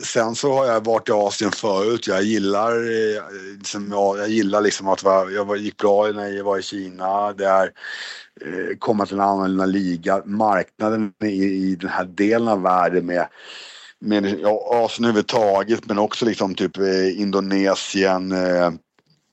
sen 0.05 0.35
så 0.35 0.53
har 0.53 0.67
jag 0.67 0.85
varit 0.85 1.09
i 1.09 1.12
Asien 1.12 1.53
förut. 1.53 2.07
Jag 2.07 2.23
gillar, 2.23 2.73
eh, 2.73 3.23
liksom, 3.59 3.88
jag, 3.91 4.19
jag 4.19 4.29
gillar 4.29 4.61
liksom 4.61 4.88
att 4.88 5.03
vara, 5.03 5.31
jag 5.31 5.57
gick 5.57 5.77
bra 5.77 6.07
när 6.07 6.29
jag 6.29 6.45
var 6.45 6.59
i 6.59 6.62
Kina. 6.62 7.33
Det 7.33 7.47
är 7.47 7.73
komma 8.79 9.07
till 9.07 9.17
en 9.17 9.21
annan 9.21 9.73
liga. 9.73 10.23
Marknaden 10.25 11.12
i, 11.25 11.45
i 11.45 11.77
den 11.81 11.91
här 11.91 12.05
delen 12.05 12.49
av 12.49 12.62
världen 12.62 13.07
med 13.07 13.27
med 14.03 14.41
ja, 14.41 14.69
Asien 14.71 15.05
överhuvudtaget 15.05 15.87
men 15.87 15.99
också 15.99 16.25
liksom 16.25 16.55
typ 16.55 16.79
eh, 16.79 17.21
Indonesien, 17.21 18.33
eh, 18.33 18.71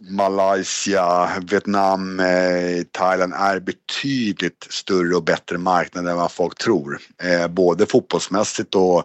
Malaysia, 0.10 1.30
Vietnam, 1.42 2.20
eh, 2.20 2.84
Thailand 2.92 3.34
är 3.34 3.60
betydligt 3.60 4.68
större 4.70 5.16
och 5.16 5.24
bättre 5.24 5.58
marknader 5.58 6.12
än 6.12 6.18
vad 6.18 6.32
folk 6.32 6.58
tror. 6.58 7.00
Eh, 7.24 7.48
både 7.48 7.86
fotbollsmässigt 7.86 8.76
och 8.76 9.04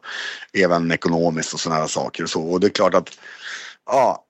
även 0.53 0.93
ekonomiskt 0.93 1.55
och 1.55 1.61
sådana 1.61 1.89
saker 1.89 2.23
och 2.23 2.31
så. 2.31 2.43
Och 2.43 2.61
det 2.61 2.67
är 2.67 2.71
klart 2.71 2.95
att 2.95 3.19
ja, 3.87 4.25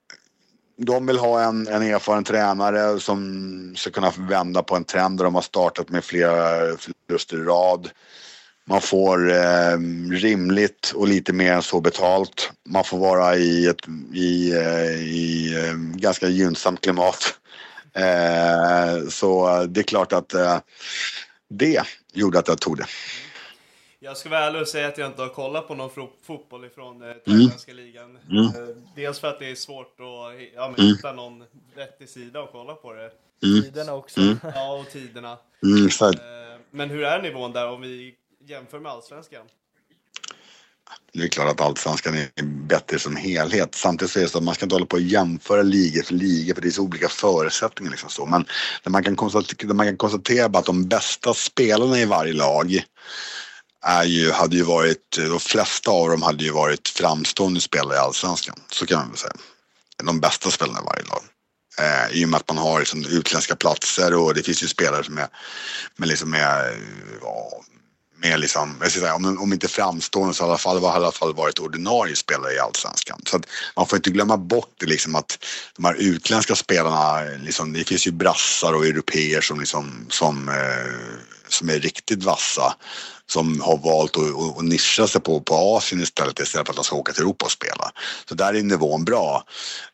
de 0.77 1.05
vill 1.05 1.17
ha 1.17 1.41
en, 1.41 1.67
en 1.67 1.81
erfaren 1.81 2.23
tränare 2.23 2.99
som 2.99 3.73
ska 3.77 3.91
kunna 3.91 4.11
vända 4.17 4.63
på 4.63 4.75
en 4.75 4.83
trend 4.83 5.17
där 5.17 5.23
de 5.23 5.35
har 5.35 5.41
startat 5.41 5.89
med 5.89 6.03
flera 6.03 6.37
förluster 6.77 7.37
i 7.37 7.43
rad. 7.43 7.89
Man 8.69 8.81
får 8.81 9.31
eh, 9.31 9.77
rimligt 10.11 10.93
och 10.95 11.07
lite 11.07 11.33
mer 11.33 11.53
än 11.53 11.63
så 11.63 11.81
betalt. 11.81 12.51
Man 12.69 12.83
får 12.83 12.97
vara 12.97 13.35
i 13.35 13.67
ett 13.67 13.87
i, 14.13 14.51
eh, 14.51 14.95
i 14.95 15.53
eh, 15.55 15.73
ganska 15.75 16.27
gynnsamt 16.27 16.81
klimat. 16.81 17.39
Eh, 17.93 19.07
så 19.09 19.63
det 19.65 19.79
är 19.79 19.83
klart 19.83 20.13
att 20.13 20.33
eh, 20.33 20.57
det 21.49 21.83
gjorde 22.13 22.39
att 22.39 22.47
jag 22.47 22.61
tog 22.61 22.77
det. 22.77 22.85
Jag 23.99 24.17
ska 24.17 24.29
vara 24.29 24.39
ärlig 24.39 24.61
och 24.61 24.67
säga 24.67 24.87
att 24.87 24.97
jag 24.97 25.07
inte 25.07 25.21
har 25.21 25.29
kollat 25.29 25.67
på 25.67 25.75
någon 25.75 25.89
fotboll 26.23 26.65
ifrån 26.65 27.01
eh, 27.01 27.13
thailändska 27.25 27.71
mm. 27.71 27.85
ligan. 27.85 28.17
Mm. 28.29 28.45
Eh, 28.45 28.75
dels 28.95 29.19
för 29.19 29.27
att 29.27 29.39
det 29.39 29.51
är 29.51 29.55
svårt 29.55 29.99
att 29.99 30.41
ja, 30.55 30.69
men, 30.69 30.85
mm. 30.85 30.95
hitta 30.95 31.11
någon 31.11 31.43
vettig 31.75 32.09
sida 32.09 32.41
och 32.41 32.51
kolla 32.51 32.73
på 32.73 32.93
det. 32.93 33.11
Mm. 33.43 33.61
Tiderna 33.63 33.93
också. 33.93 34.21
Mm. 34.21 34.37
Ja, 34.55 34.73
och 34.73 34.89
tiderna. 34.91 35.37
Mm, 35.63 35.89
men 36.71 36.89
hur 36.89 37.03
är 37.03 37.21
nivån 37.21 37.51
där 37.51 37.67
om 37.67 37.81
vi 37.81 38.15
jämför 38.47 38.79
med 38.79 38.91
allsvenskan? 38.91 39.45
Det 41.13 41.23
är 41.23 41.27
klart 41.27 41.51
att 41.51 41.61
allsvenskan 41.61 42.15
är 42.15 42.43
bättre 42.43 42.99
som 42.99 43.15
helhet. 43.15 43.75
Samtidigt 43.75 44.11
så 44.11 44.19
är 44.19 44.23
det 44.23 44.29
så 44.29 44.37
att 44.37 44.43
man 44.43 44.55
ska 44.55 44.65
inte 44.65 44.75
hålla 44.75 44.85
på 44.85 44.95
och 44.95 45.01
jämföra 45.01 45.61
ligor 45.61 46.03
för 46.03 46.13
ligor 46.13 46.53
för 46.53 46.61
det 46.61 46.67
är 46.67 46.71
så 46.71 46.81
olika 46.81 47.09
förutsättningar. 47.09 47.91
Liksom 47.91 48.09
så. 48.09 48.25
Men 48.25 48.45
det 48.83 48.89
man, 48.89 49.03
kan 49.03 49.15
konstatera, 49.15 49.73
man 49.73 49.85
kan 49.85 49.97
konstatera 49.97 50.45
att 50.45 50.65
de 50.65 50.87
bästa 50.87 51.33
spelarna 51.33 51.99
i 51.99 52.05
varje 52.05 52.33
lag 52.33 52.83
är 53.81 54.03
ju, 54.03 54.31
hade 54.31 54.55
ju 54.55 54.63
varit, 54.63 55.17
de 55.17 55.39
flesta 55.39 55.91
av 55.91 56.09
dem 56.09 56.21
hade 56.21 56.43
ju 56.43 56.51
varit 56.51 56.87
framstående 56.87 57.61
spelare 57.61 57.95
i 57.95 57.99
allsvenskan. 57.99 58.55
Så 58.71 58.85
kan 58.85 58.97
man 58.97 59.09
väl 59.09 59.17
säga. 59.17 59.33
De 60.03 60.19
bästa 60.19 60.51
spelarna 60.51 60.79
i 60.79 60.85
varje 60.85 61.03
lag. 61.03 61.23
Eh, 61.79 62.21
I 62.21 62.25
och 62.25 62.29
med 62.29 62.37
att 62.37 62.47
man 62.47 62.57
har 62.57 62.79
liksom 62.79 63.05
utländska 63.05 63.55
platser 63.55 64.13
och 64.13 64.33
det 64.33 64.43
finns 64.43 64.63
ju 64.63 64.67
spelare 64.67 65.03
som 65.03 65.17
är, 65.17 65.27
men 65.95 66.09
liksom 66.09 66.33
är, 66.33 66.77
ja, 67.21 67.61
med 68.17 68.39
liksom, 68.39 68.77
jag 68.81 68.91
ska 68.91 68.99
säga, 68.99 69.15
om, 69.15 69.37
om 69.41 69.53
inte 69.53 69.67
framstående 69.67 70.33
så 70.33 70.43
i 70.43 70.47
alla 70.47 70.57
fall, 70.57 70.83
har 70.83 70.93
i 70.93 70.95
alla 70.95 71.11
fall 71.11 71.33
varit 71.33 71.59
ordinarie 71.59 72.15
spelare 72.15 72.53
i 72.53 72.59
Allsvenskan. 72.59 73.21
Så 73.25 73.37
att 73.37 73.45
man 73.75 73.87
får 73.87 73.97
inte 73.97 74.09
glömma 74.09 74.37
bort 74.37 74.73
det 74.79 74.85
liksom 74.85 75.15
att 75.15 75.45
de 75.75 75.85
här 75.85 75.95
utländska 75.99 76.55
spelarna, 76.55 77.21
liksom, 77.43 77.73
det 77.73 77.83
finns 77.83 78.07
ju 78.07 78.11
brassar 78.11 78.73
och 78.73 78.85
europeer 78.85 79.41
som, 79.41 79.59
liksom, 79.59 80.05
som, 80.09 80.49
eh, 80.49 81.19
som 81.47 81.69
är 81.69 81.79
riktigt 81.79 82.23
vassa 82.23 82.75
som 83.29 83.61
har 83.61 83.77
valt 83.77 84.17
att, 84.17 84.57
att 84.57 84.65
nischa 84.65 85.07
sig 85.07 85.21
på, 85.21 85.41
på 85.41 85.55
Asien 85.55 86.01
istället 86.01 86.39
istället 86.39 86.67
för 86.67 86.73
att 86.73 86.75
de 86.75 86.85
ska 86.85 86.95
åka 86.95 87.13
till 87.13 87.21
Europa 87.21 87.45
och 87.45 87.51
spela. 87.51 87.91
Så 88.29 88.35
där 88.35 88.53
är 88.53 88.63
nivån 88.63 89.05
bra. 89.05 89.43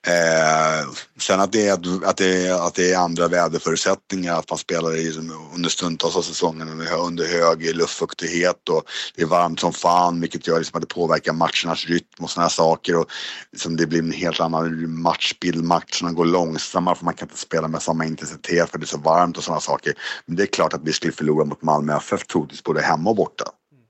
Eh, 0.07 0.89
sen 1.19 1.39
att 1.39 1.51
det, 1.51 1.67
är, 1.67 1.73
att, 2.05 2.17
det 2.17 2.47
är, 2.47 2.67
att 2.67 2.73
det 2.73 2.91
är 2.91 2.97
andra 2.97 3.27
väderförutsättningar, 3.27 4.39
att 4.39 4.49
man 4.49 4.59
spelar 4.59 4.95
i, 4.95 5.11
under 5.55 5.69
stundtals 5.69 6.15
av 6.15 6.21
säsongen 6.21 6.87
under, 6.97 7.25
hög 7.25 7.75
luftfuktighet 7.75 8.69
och 8.69 8.83
det 9.15 9.21
är 9.21 9.25
varmt 9.25 9.59
som 9.59 9.73
fan 9.73 10.21
vilket 10.21 10.47
gör 10.47 10.57
liksom 10.57 10.77
att 10.77 10.89
det 10.89 10.93
påverkar 10.93 11.33
matchernas 11.33 11.85
rytm 11.85 12.23
och 12.23 12.29
sådana 12.29 12.49
saker. 12.49 12.95
Och 12.95 13.05
liksom 13.51 13.77
det 13.77 13.87
blir 13.87 13.99
en 13.99 14.11
helt 14.11 14.39
annan 14.39 15.01
matchbild, 15.01 15.63
matcherna 15.63 16.11
går 16.11 16.25
långsammare 16.25 16.95
för 16.95 17.05
man 17.05 17.13
kan 17.13 17.27
inte 17.27 17.39
spela 17.39 17.67
med 17.67 17.81
samma 17.81 18.05
intensitet 18.05 18.71
för 18.71 18.77
det 18.77 18.83
är 18.85 18.87
så 18.87 18.97
varmt 18.97 19.37
och 19.37 19.43
sådana 19.43 19.61
saker. 19.61 19.93
Men 20.25 20.35
det 20.35 20.43
är 20.43 20.47
klart 20.47 20.73
att 20.73 20.83
vi 20.83 20.93
skulle 20.93 21.13
förlora 21.13 21.45
mot 21.45 21.61
Malmö 21.61 21.97
FF 21.97 22.27
troligtvis 22.27 22.63
både 22.63 22.81
hemma 22.81 23.09
och 23.09 23.15
borta. 23.21 23.45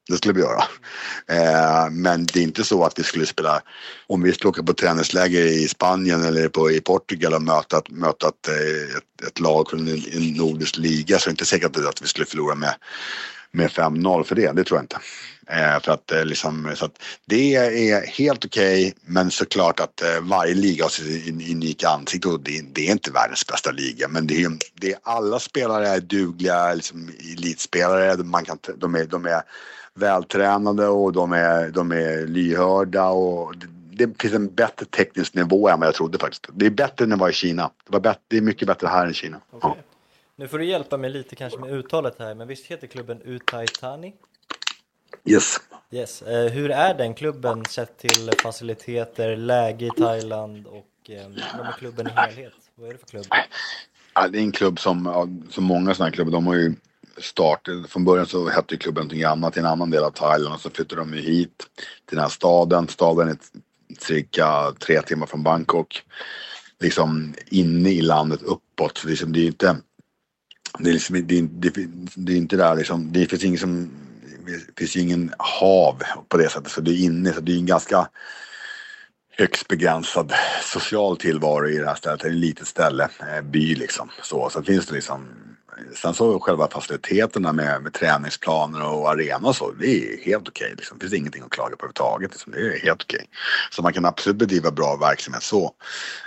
Det 0.09 0.17
skulle 0.17 0.33
vi 0.33 0.41
göra. 0.41 0.63
Eh, 1.27 1.89
men 1.91 2.25
det 2.25 2.39
är 2.39 2.43
inte 2.43 2.63
så 2.63 2.83
att 2.83 2.99
vi 2.99 3.03
skulle 3.03 3.25
spela, 3.25 3.61
om 4.07 4.21
vi 4.23 4.33
skulle 4.33 4.49
åka 4.49 4.63
på 4.63 4.73
träningsläger 4.73 5.45
i 5.45 5.67
Spanien 5.67 6.23
eller 6.23 6.49
på, 6.49 6.71
i 6.71 6.81
Portugal 6.81 7.33
och 7.33 7.41
möta, 7.41 7.81
möta 7.89 8.27
ett, 8.27 8.47
ett, 8.97 9.27
ett 9.27 9.39
lag 9.39 9.69
från 9.69 9.87
en, 9.87 10.03
en 10.13 10.33
nordisk 10.33 10.77
liga 10.77 11.19
så 11.19 11.29
är 11.29 11.29
det 11.29 11.33
inte 11.33 11.45
säkert 11.45 11.77
att 11.77 12.01
vi 12.01 12.07
skulle 12.07 12.25
förlora 12.25 12.55
med, 12.55 12.75
med 13.51 13.69
5-0 13.69 14.23
för 14.23 14.35
det. 14.35 14.51
Det 14.51 14.63
tror 14.63 14.77
jag 14.77 14.83
inte. 14.83 14.97
Eh, 15.51 15.79
för 15.79 15.91
att, 15.91 16.11
eh, 16.11 16.25
liksom, 16.25 16.71
så 16.75 16.85
att 16.85 17.03
det 17.25 17.55
är 17.55 18.05
helt 18.07 18.45
okej, 18.45 18.87
okay, 18.87 18.93
men 19.05 19.31
såklart 19.31 19.79
att 19.79 20.01
eh, 20.01 20.21
varje 20.21 20.53
liga 20.53 20.83
har 20.83 20.89
sitt 20.89 21.27
unika 21.51 21.89
ansikte 21.89 22.27
och 22.27 22.39
det, 22.39 22.61
det, 22.73 22.87
är 22.87 22.91
inte 22.91 23.11
världens 23.11 23.47
bästa 23.47 23.71
liga. 23.71 24.07
Men 24.07 24.27
det 24.27 24.43
är, 24.43 24.51
det 24.73 24.91
är 24.91 24.99
alla 25.03 25.39
spelare 25.39 25.87
är 25.87 25.99
dugliga 25.99 26.73
liksom, 26.73 27.09
elitspelare. 27.37 28.23
Man 28.23 28.45
kan, 28.45 28.57
de, 28.77 28.95
är, 28.95 29.05
de 29.05 29.25
är 29.25 29.41
vältränade 29.93 30.87
och 30.87 31.13
de 31.13 31.33
är, 31.33 31.69
de 31.69 31.91
är 31.91 32.27
lyhörda 32.27 33.07
och 33.07 33.57
det, 33.57 33.67
det 34.05 34.21
finns 34.21 34.33
en 34.33 34.53
bättre 34.53 34.85
teknisk 34.85 35.33
nivå 35.33 35.69
än 35.69 35.79
vad 35.79 35.87
jag 35.87 35.95
trodde 35.95 36.17
faktiskt. 36.17 36.47
Det 36.53 36.65
är 36.65 36.69
bättre 36.69 37.03
än 37.03 37.09
det 37.09 37.15
var 37.15 37.29
i 37.29 37.33
Kina. 37.33 37.71
Det, 37.85 37.93
var 37.93 37.99
bättre, 37.99 38.21
det 38.27 38.37
är 38.37 38.41
mycket 38.41 38.67
bättre 38.67 38.87
här 38.87 39.05
än 39.05 39.11
i 39.11 39.13
Kina. 39.13 39.37
Okay. 39.51 39.71
Ja. 39.75 39.83
Nu 40.35 40.47
får 40.47 40.57
du 40.59 40.65
hjälpa 40.65 40.97
mig 40.97 41.09
lite 41.09 41.35
kanske 41.35 41.59
med 41.59 41.73
uttalet 41.73 42.15
här, 42.19 42.35
men 42.35 42.47
visst 42.47 42.65
heter 42.65 42.87
klubben 42.87 43.21
Utaitani? 43.21 44.13
Yes. 45.25 45.57
Yes. 45.91 46.21
Eh, 46.21 46.51
hur 46.51 46.71
är 46.71 46.93
den 46.93 47.13
klubben 47.13 47.65
sett 47.65 47.97
till 47.97 48.31
faciliteter, 48.43 49.35
läge 49.35 49.85
i 49.85 49.89
Thailand 49.97 50.67
och 50.67 51.09
eh, 51.09 51.73
klubben 51.77 52.07
i 52.07 52.11
helhet? 52.15 52.53
Vad 52.75 52.89
är 52.89 52.93
det 52.93 52.99
för 52.99 53.07
klubb? 53.07 53.25
Ja, 54.13 54.27
det 54.27 54.37
är 54.37 54.41
en 54.41 54.51
klubb 54.51 54.79
som, 54.79 55.43
som 55.49 55.63
många 55.63 55.93
sådana 55.93 56.09
här 56.09 56.15
klubbar, 56.15 56.31
de 56.31 56.47
har 56.47 56.55
ju 56.55 56.73
startat, 57.17 57.89
från 57.89 58.05
början 58.05 58.25
så 58.25 58.49
hette 58.49 58.77
klubben 58.77 59.01
någonting 59.01 59.23
annat 59.23 59.57
i 59.57 59.59
en 59.59 59.65
annan 59.65 59.89
del 59.89 60.03
av 60.03 60.11
Thailand 60.11 60.55
och 60.55 60.61
så 60.61 60.69
flyttade 60.69 61.01
de 61.01 61.13
ju 61.13 61.21
hit 61.21 61.57
till 62.05 62.15
den 62.15 62.23
här 62.23 62.29
staden. 62.29 62.87
Staden 62.87 63.27
är 63.27 63.37
cirka 63.99 64.73
tre 64.79 65.01
timmar 65.01 65.27
från 65.27 65.43
Bangkok. 65.43 66.03
Liksom 66.79 67.33
inne 67.47 67.89
i 67.89 68.01
landet 68.01 68.41
uppåt. 68.41 68.97
Så 68.97 69.07
liksom, 69.07 69.33
det 69.33 69.39
är 69.39 69.47
inte 69.47 69.75
det 70.79 70.89
är, 70.89 70.93
liksom, 70.93 71.27
det, 71.27 71.41
det, 71.41 71.87
det 72.15 72.33
är 72.33 72.37
inte 72.37 72.57
där 72.57 72.75
liksom, 72.75 73.11
det 73.11 73.25
finns 73.25 73.43
ingen 73.43 73.59
som 73.59 73.89
det 74.45 74.79
finns 74.79 74.95
ju 74.95 74.99
ingen 74.99 75.33
hav 75.37 76.01
på 76.29 76.37
det 76.37 76.49
sättet 76.49 76.71
så 76.71 76.81
det 76.81 76.91
är 76.91 77.03
inne 77.03 77.33
så 77.33 77.41
det 77.41 77.51
är 77.51 77.57
en 77.57 77.65
ganska 77.65 78.07
högst 79.37 79.67
begränsad 79.67 80.33
social 80.63 81.17
tillvaro 81.17 81.69
i 81.69 81.77
det 81.77 81.85
här 81.85 81.95
stället. 81.95 82.19
Det 82.19 82.27
är 82.27 82.31
ett 82.31 82.37
litet 82.37 82.67
ställe, 82.67 83.09
eh, 83.19 83.41
by 83.41 83.75
liksom. 83.75 84.09
Så, 84.21 84.49
så 84.49 84.63
finns 84.63 84.85
det 84.85 84.93
liksom 84.93 85.27
Sen 85.95 86.13
så 86.13 86.39
själva 86.39 86.67
faciliteterna 86.67 87.53
med, 87.53 87.81
med 87.81 87.93
träningsplaner 87.93 88.83
och 88.83 89.09
arena 89.09 89.47
och 89.47 89.55
så, 89.55 89.71
det 89.71 89.85
är 89.85 90.25
helt 90.25 90.47
okej. 90.47 90.65
Okay, 90.65 90.75
liksom. 90.75 90.97
Det 90.97 91.05
finns 91.05 91.19
ingenting 91.19 91.43
att 91.43 91.49
klaga 91.49 91.69
på 91.69 91.75
överhuvudtaget. 91.75 92.31
Liksom. 92.31 92.51
Det 92.51 92.59
är 92.59 92.79
helt 92.79 93.03
okej. 93.03 93.17
Okay. 93.17 93.27
Så 93.71 93.81
man 93.81 93.93
kan 93.93 94.05
absolut 94.05 94.37
bedriva 94.37 94.71
bra 94.71 94.95
verksamhet 94.95 95.43
så. 95.43 95.71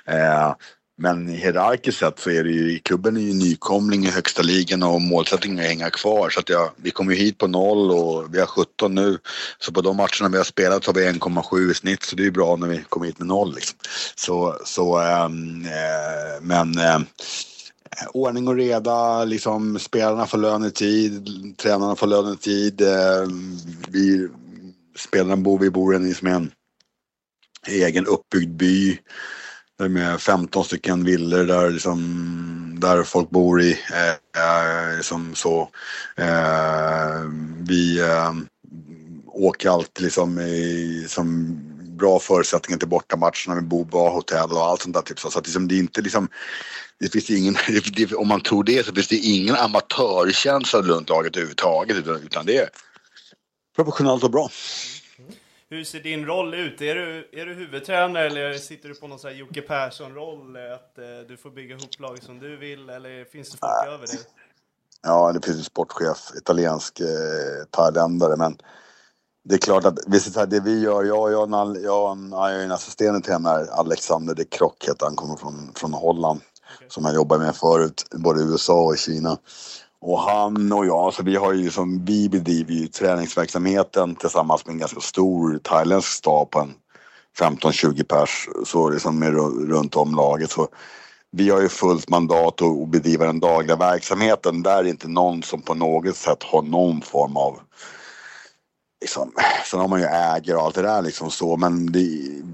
Eh, 0.06 0.54
men 0.96 1.28
hierarkiskt 1.28 1.98
sett 1.98 2.18
så 2.18 2.30
är 2.30 2.44
det 2.44 2.50
ju, 2.50 2.78
klubben 2.78 3.16
är 3.16 3.20
ju 3.20 3.34
nykomling 3.34 4.04
i 4.04 4.10
högsta 4.10 4.42
ligan 4.42 4.82
och 4.82 5.00
målsättningen 5.00 5.58
är 5.58 5.62
att 5.62 5.68
hänga 5.68 5.90
kvar. 5.90 6.30
Så 6.30 6.40
att 6.40 6.48
jag, 6.48 6.70
vi 6.76 6.90
kom 6.90 7.10
ju 7.10 7.16
hit 7.16 7.38
på 7.38 7.46
noll 7.46 7.90
och 7.90 8.34
vi 8.34 8.40
har 8.40 8.46
17 8.46 8.94
nu. 8.94 9.18
Så 9.58 9.72
på 9.72 9.80
de 9.80 9.96
matcherna 9.96 10.28
vi 10.30 10.36
har 10.36 10.44
spelat 10.44 10.84
så 10.84 10.90
har 10.90 10.94
vi 10.94 11.06
1,7 11.06 11.70
i 11.70 11.74
snitt 11.74 12.02
så 12.02 12.16
det 12.16 12.22
är 12.22 12.24
ju 12.24 12.30
bra 12.30 12.56
när 12.56 12.68
vi 12.68 12.84
kommer 12.88 13.06
hit 13.06 13.18
med 13.18 13.28
noll 13.28 13.54
liksom. 13.54 13.78
Så, 14.14 14.58
så 14.64 15.00
ähm, 15.00 15.64
äh, 15.64 16.42
men 16.42 16.78
äh, 16.78 17.00
ordning 18.12 18.48
och 18.48 18.56
reda, 18.56 19.24
liksom 19.24 19.78
spelarna 19.78 20.26
får 20.26 20.38
lön 20.38 20.64
i 20.64 20.70
tid, 20.70 21.28
tränarna 21.56 21.96
får 21.96 22.06
lön 22.06 22.34
i 22.34 22.36
tid. 22.36 22.80
Äh, 22.80 23.28
vi, 23.88 24.28
spelarna 24.96 25.36
bor, 25.36 25.58
vi 25.58 25.70
bor 25.70 25.94
i 25.94 25.96
en, 25.96 26.08
liksom 26.08 26.28
en 26.28 26.50
egen 27.68 28.06
uppbyggd 28.06 28.50
by. 28.50 28.98
Det 29.78 29.84
är 29.84 29.88
med 29.88 30.20
15 30.20 30.64
stycken 30.64 31.04
villor 31.04 31.44
där, 31.44 31.70
liksom, 31.70 32.76
där 32.80 33.02
folk 33.02 33.30
bor 33.30 33.62
i. 33.62 33.72
Eh, 33.72 34.42
eh, 34.42 34.96
liksom 34.96 35.34
så. 35.34 35.68
Eh, 36.16 37.20
vi 37.68 38.00
eh, 38.00 38.32
åker 39.26 39.70
alltid 39.70 40.04
liksom 40.04 40.38
i, 40.40 41.06
som 41.08 41.58
bra 41.96 42.18
förutsättningar 42.18 42.78
till 42.78 42.88
bortamatcherna. 42.88 43.54
Vi 43.54 43.60
bor 43.60 43.84
bra 43.84 44.10
hotell 44.10 44.52
och 44.52 44.64
allt 44.64 44.82
sånt 44.82 44.94
där. 44.94 45.02
Typ. 45.02 45.20
Så, 45.20 45.30
så 45.30 45.38
att 45.38 45.46
liksom, 45.46 45.68
det 45.68 45.74
är 45.74 45.78
inte 45.78 46.00
liksom 46.00 46.28
det 47.00 47.08
finns 47.08 47.30
ingen, 47.30 47.56
om 48.16 48.28
man 48.28 48.40
tror 48.40 48.64
det 48.64 48.86
så 48.86 48.94
finns 48.94 49.08
det 49.08 49.16
ingen 49.16 49.56
amatörkänsla 49.56 50.82
runt 50.82 51.08
laget 51.08 51.36
överhuvudtaget 51.36 51.96
utan, 51.96 52.22
utan 52.22 52.46
det 52.46 52.56
är 52.56 52.68
professionellt 53.76 54.24
och 54.24 54.30
bra. 54.30 54.50
Hur 55.74 55.84
ser 55.84 56.00
din 56.00 56.26
roll 56.26 56.54
ut? 56.54 56.80
Är 56.80 56.94
du, 56.94 57.28
är 57.32 57.46
du 57.46 57.54
huvudtränare 57.54 58.26
eller 58.26 58.54
sitter 58.54 58.88
du 58.88 58.94
på 58.94 59.06
någon 59.08 59.18
sån 59.18 59.30
här 59.30 59.36
Jocke 59.36 59.60
Persson-roll? 59.60 60.56
Att 60.56 60.98
eh, 60.98 61.04
du 61.28 61.36
får 61.36 61.50
bygga 61.50 61.74
ihop 61.74 62.00
laget 62.00 62.24
som 62.24 62.38
du 62.38 62.56
vill 62.56 62.90
eller 62.90 63.24
finns 63.24 63.50
det 63.50 63.58
folk 63.58 63.86
över 63.86 64.06
dig? 64.06 64.18
Ja, 65.02 65.32
det 65.32 65.46
finns 65.46 65.58
en 65.58 65.64
sportchef, 65.64 66.18
italiensk 66.36 67.00
eh, 67.00 67.06
thailändare 67.70 68.36
men 68.36 68.58
det 69.44 69.54
är 69.54 69.58
klart 69.58 69.84
att 69.84 70.50
det 70.50 70.60
vi 70.60 70.80
gör, 70.80 71.04
jag 71.04 71.32
jag, 71.32 71.50
jag, 71.50 71.76
jag, 71.82 72.52
är 72.52 72.58
en 72.58 72.72
assisterande 72.72 73.20
tränare, 73.20 73.66
Alexander 73.70 74.34
de 74.34 74.44
Krock 74.44 74.88
heter 74.88 75.06
han, 75.06 75.16
kommer 75.16 75.36
från, 75.36 75.72
från 75.74 75.92
Holland. 75.92 76.40
Okay. 76.76 76.88
Som 76.90 77.04
jag 77.04 77.14
jobbar 77.14 77.38
med 77.38 77.56
förut, 77.56 78.06
både 78.10 78.40
i 78.40 78.44
USA 78.44 78.84
och 78.84 78.98
Kina. 78.98 79.38
Och 80.06 80.20
han 80.20 80.72
och 80.72 80.86
jag, 80.86 81.14
så 81.14 81.22
vi 81.22 81.36
har 81.36 81.52
ju 81.52 81.70
som 81.70 82.04
vi 82.04 82.28
bedriver 82.28 82.72
ju 82.72 82.86
träningsverksamheten 82.86 84.14
tillsammans 84.14 84.66
med 84.66 84.72
en 84.72 84.78
ganska 84.78 85.00
stor 85.00 85.58
thailändsk 85.58 86.08
stab 86.08 86.50
på 86.50 86.60
en 86.60 86.74
15-20 87.38 88.04
pers 88.04 88.48
så 88.64 88.88
liksom 88.88 89.18
med, 89.18 89.34
runt 89.70 89.96
om 89.96 90.14
laget. 90.14 90.50
Så 90.50 90.68
vi 91.30 91.50
har 91.50 91.60
ju 91.60 91.68
fullt 91.68 92.08
mandat 92.08 92.62
att 92.62 92.88
bedriva 92.88 93.26
den 93.26 93.40
dagliga 93.40 93.76
verksamheten. 93.76 94.62
Där 94.62 94.78
är 94.78 94.84
inte 94.84 95.08
någon 95.08 95.42
som 95.42 95.62
på 95.62 95.74
något 95.74 96.16
sätt 96.16 96.42
har 96.42 96.62
någon 96.62 97.02
form 97.02 97.36
av 97.36 97.60
liksom, 99.04 99.32
sen 99.70 99.80
har 99.80 99.88
man 99.88 100.00
ju 100.00 100.06
ägare 100.06 100.56
och 100.56 100.62
allt 100.62 100.74
det 100.74 100.82
där 100.82 101.02
liksom 101.02 101.30
så 101.30 101.56
men 101.56 101.92
det, 101.92 102.08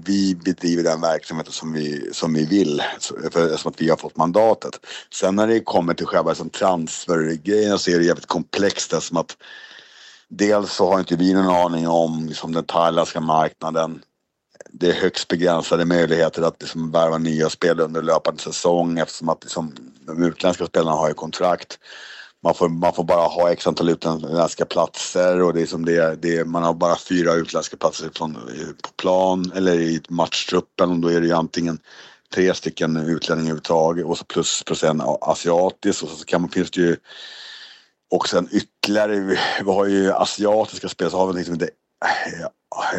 vi 0.05 0.35
bedriver 0.35 0.83
den 0.83 1.01
verksamheten 1.01 1.51
som 1.51 1.73
vi, 1.73 2.09
som 2.13 2.33
vi 2.33 2.45
vill 2.45 2.83
för, 3.31 3.67
att 3.67 3.81
vi 3.81 3.89
har 3.89 3.97
fått 3.97 4.17
mandatet. 4.17 4.79
Sen 5.13 5.35
när 5.35 5.47
det 5.47 5.59
kommer 5.59 5.93
till 5.93 6.05
själva 6.05 6.31
liksom, 6.31 6.49
transfergrejen 6.49 7.79
så 7.79 7.91
är 7.91 7.99
det 7.99 8.05
jävligt 8.05 8.25
komplext 8.25 9.01
som 9.01 9.17
att 9.17 9.37
dels 10.27 10.73
så 10.73 10.91
har 10.91 10.99
inte 10.99 11.15
vi 11.15 11.33
någon 11.33 11.55
aning 11.55 11.87
om 11.87 12.25
liksom, 12.27 12.53
den 12.53 12.65
thailändska 12.65 13.19
marknaden. 13.19 14.01
Det 14.71 14.89
är 14.89 14.93
högst 14.93 15.27
begränsade 15.27 15.85
möjligheter 15.85 16.41
att 16.41 16.61
liksom, 16.61 16.91
värva 16.91 17.17
nya 17.17 17.49
spelare 17.49 17.85
under 17.85 18.01
löpande 18.01 18.41
säsong 18.41 18.99
eftersom 18.99 19.29
att 19.29 19.43
liksom, 19.43 19.75
de 20.07 20.23
utländska 20.23 20.65
spelarna 20.65 20.97
har 20.97 21.07
ju 21.07 21.13
kontrakt 21.13 21.79
man 22.43 22.53
får, 22.53 22.69
man 22.69 22.93
får 22.93 23.03
bara 23.03 23.27
ha 23.27 23.51
x 23.51 23.67
antal 23.67 23.89
utländska 23.89 24.65
platser 24.65 25.41
och 25.41 25.53
det 25.53 25.61
är 25.61 25.65
som 25.65 25.85
det, 25.85 26.21
det 26.21 26.45
man 26.45 26.63
har 26.63 26.73
bara 26.73 26.97
fyra 26.97 27.33
utländska 27.33 27.77
platser 27.77 28.09
från, 28.15 28.35
eh, 28.35 28.67
på 28.81 28.89
plan 28.97 29.51
eller 29.55 29.79
i 29.79 30.01
matchtruppen 30.09 30.91
och 30.91 30.99
då 30.99 31.07
är 31.07 31.21
det 31.21 31.27
ju 31.27 31.33
antingen 31.33 31.79
tre 32.33 32.53
stycken 32.53 32.97
utlänningar 32.97 33.45
överhuvudtaget 33.45 34.05
och 34.05 34.17
så 34.17 34.25
plus, 34.25 34.63
plus 34.63 34.83
en 34.83 35.01
asiatisk 35.21 36.03
och 36.03 36.09
så 36.09 36.25
kan 36.25 36.41
man, 36.41 36.49
finns 36.49 36.71
det 36.71 36.81
ju 36.81 36.95
också 38.11 38.37
en 38.37 38.49
ytterligare, 38.51 39.37
vi 39.65 39.71
har 39.71 39.85
ju 39.85 40.11
asiatiska 40.11 40.89
spelare 40.89 41.11
så 41.11 41.17
har 41.17 41.27
vi 41.27 41.33
något 41.33 41.45
som 41.45 41.53
heter 41.53 41.69
Eh, 42.05 42.41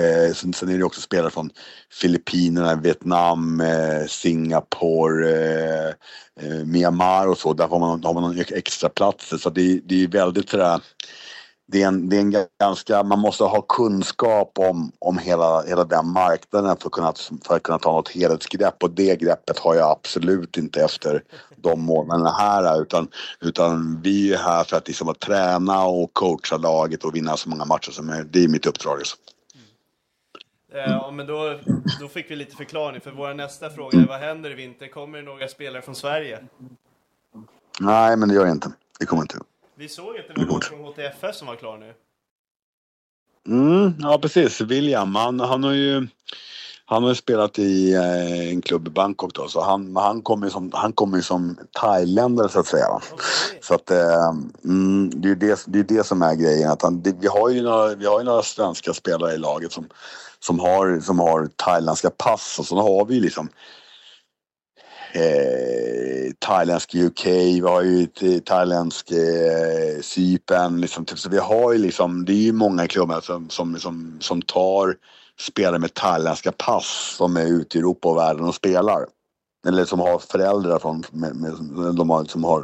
eh, 0.05 0.33
sen, 0.33 0.53
sen 0.53 0.69
är 0.69 0.79
det 0.79 0.85
också 0.85 1.01
spelare 1.01 1.31
från 1.31 1.51
Filippinerna, 1.91 2.75
Vietnam, 2.75 3.61
eh, 3.61 4.07
Singapore, 4.07 5.95
Myanmar 6.65 7.27
och 7.27 7.38
så. 7.38 7.53
Där 7.53 7.69
har 7.69 7.79
man, 7.79 8.05
har 8.05 8.15
man 8.15 8.38
extra 8.38 8.88
platser 8.88 9.37
så 9.37 9.51
det, 9.51 9.81
det 9.85 10.05
är 10.05 10.09
väldigt 10.09 10.49
sådär 10.49 10.81
det 11.73 11.83
är, 11.83 11.89
en, 11.89 12.09
det 12.09 12.17
är 12.17 12.21
en 12.21 12.47
ganska, 12.61 13.03
man 13.03 13.19
måste 13.19 13.45
ha 13.45 13.63
kunskap 13.63 14.59
om, 14.59 14.93
om 14.99 15.19
hela, 15.19 15.63
hela 15.63 15.85
den 15.85 16.09
marknaden 16.09 16.77
för 16.77 16.87
att, 16.87 16.93
kunna, 16.93 17.13
för 17.47 17.57
att 17.57 17.63
kunna 17.63 17.79
ta 17.79 17.93
något 17.93 18.09
helhetsgrepp 18.09 18.83
och 18.83 18.91
det 18.91 19.17
greppet 19.17 19.59
har 19.59 19.75
jag 19.75 19.91
absolut 19.91 20.57
inte 20.57 20.85
efter 20.85 21.23
de 21.57 21.81
månaderna 21.81 22.31
här 22.31 22.83
utan, 22.83 23.09
utan 23.41 24.01
vi 24.03 24.33
är 24.33 24.39
här 24.39 24.65
för 24.65 24.77
att, 24.77 24.89
liksom, 24.89 25.09
att 25.09 25.21
träna 25.21 25.85
och 25.85 26.13
coacha 26.13 26.57
laget 26.57 27.05
och 27.05 27.15
vinna 27.15 27.37
så 27.37 27.49
många 27.49 27.65
matcher 27.65 27.91
som 27.91 28.07
möjligt. 28.07 28.33
Det 28.33 28.45
är 28.45 28.49
mitt 28.49 28.67
uppdrag. 28.67 28.99
Liksom. 28.99 29.19
Ja, 30.75 31.11
men 31.11 31.27
då, 31.27 31.59
då 32.01 32.09
fick 32.09 32.31
vi 32.31 32.37
lite 32.37 32.57
förklaring 32.57 33.01
för 33.01 33.11
vår 33.11 33.35
nästa 33.35 33.71
fråga 33.71 33.99
är 33.99 34.07
vad 34.07 34.21
händer 34.21 34.51
i 34.51 34.55
vinter? 34.55 34.89
Kommer 34.89 35.19
det 35.19 35.25
några 35.25 35.49
spelare 35.49 35.83
från 35.83 35.95
Sverige? 35.95 36.39
Nej, 37.81 38.17
men 38.17 38.29
det 38.29 38.35
gör 38.35 38.45
det 38.45 38.51
inte. 38.51 38.73
Det 38.99 39.07
kommer 39.07 39.23
inte. 39.23 39.39
Vi 39.83 39.88
såg 39.88 40.18
att 40.18 40.29
det 40.29 40.40
var 40.40 40.47
någon 40.47 40.61
från 40.61 40.85
HTFS 40.85 41.38
som 41.38 41.47
var 41.47 41.57
klar 41.57 41.79
nu. 41.79 41.95
Mm, 43.47 43.95
ja, 43.99 44.18
precis. 44.18 44.61
William, 44.61 45.14
han, 45.14 45.40
han 45.40 45.64
har 45.64 45.73
ju 45.73 46.07
han 46.85 47.03
har 47.03 47.11
ju 47.11 47.14
spelat 47.14 47.59
i 47.59 47.95
eh, 47.95 48.49
en 48.49 48.62
klubb 48.62 48.87
i 48.87 48.90
Bangkok 48.90 49.35
då, 49.35 49.49
så 49.49 49.62
han, 49.62 49.97
han 49.97 50.23
kommer 50.23 50.47
ju 50.47 50.51
som, 50.51 50.71
han 50.75 50.92
kommer 50.92 51.21
som 51.21 51.59
thailändare 51.81 52.49
så 52.49 52.61
att 52.61 52.66
säga. 52.66 52.88
Okay. 52.95 53.59
Så 53.62 53.75
att 53.75 53.90
eh, 53.90 54.29
mm, 54.64 55.11
det 55.14 55.31
är 55.31 55.35
det, 55.35 55.64
det 55.66 55.79
är 55.79 55.85
det 55.85 56.07
som 56.07 56.23
är 56.23 56.35
grejen. 56.35 56.71
Att 56.71 56.83
han, 56.83 57.03
det, 57.03 57.16
vi, 57.21 57.27
har 57.27 57.49
ju 57.49 57.62
några, 57.62 57.95
vi 57.95 58.07
har 58.07 58.18
ju 58.18 58.25
några 58.25 58.42
svenska 58.42 58.92
spelare 58.92 59.35
i 59.35 59.38
laget 59.38 59.73
som, 59.73 59.88
som, 60.40 60.59
har, 60.59 61.01
som 61.01 61.18
har 61.18 61.47
thailändska 61.47 62.11
pass 62.11 62.59
och 62.59 62.66
så 62.66 62.77
har 62.77 63.05
vi 63.05 63.21
liksom 63.21 63.49
eh, 65.12 66.33
thailändsk 66.38 66.94
UK, 66.94 67.27
vi 67.27 67.61
har 67.61 67.83
ju 67.83 68.09
eh, 68.20 68.40
thailändsk 68.40 69.11
eh, 69.11 70.01
Cypern. 70.03 70.81
Liksom, 70.81 71.05
typ, 71.05 71.18
så 71.18 71.29
vi 71.29 71.38
har 71.38 71.72
ju 71.72 71.79
liksom, 71.79 72.25
det 72.25 72.33
är 72.33 72.37
ju 72.37 72.53
många 72.53 72.87
klubbar 72.87 73.20
som, 73.20 73.48
som, 73.51 73.79
som, 73.79 74.16
som 74.20 74.42
tar 74.42 74.96
spelare 75.40 75.79
med 75.79 75.94
thailändska 75.94 76.53
pass 76.53 77.14
som 77.16 77.37
är 77.37 77.46
ute 77.46 77.79
i 77.79 77.81
Europa 77.81 78.09
och 78.09 78.16
världen 78.16 78.44
och 78.44 78.55
spelar. 78.55 79.07
Eller 79.66 79.85
som 79.85 80.01
har 80.01 80.18
föräldrar 80.18 80.79
från, 80.79 81.05
med, 81.11 81.37
med, 81.37 81.53
de 81.94 82.11
har, 82.11 82.25
som 82.25 82.44
har 82.44 82.61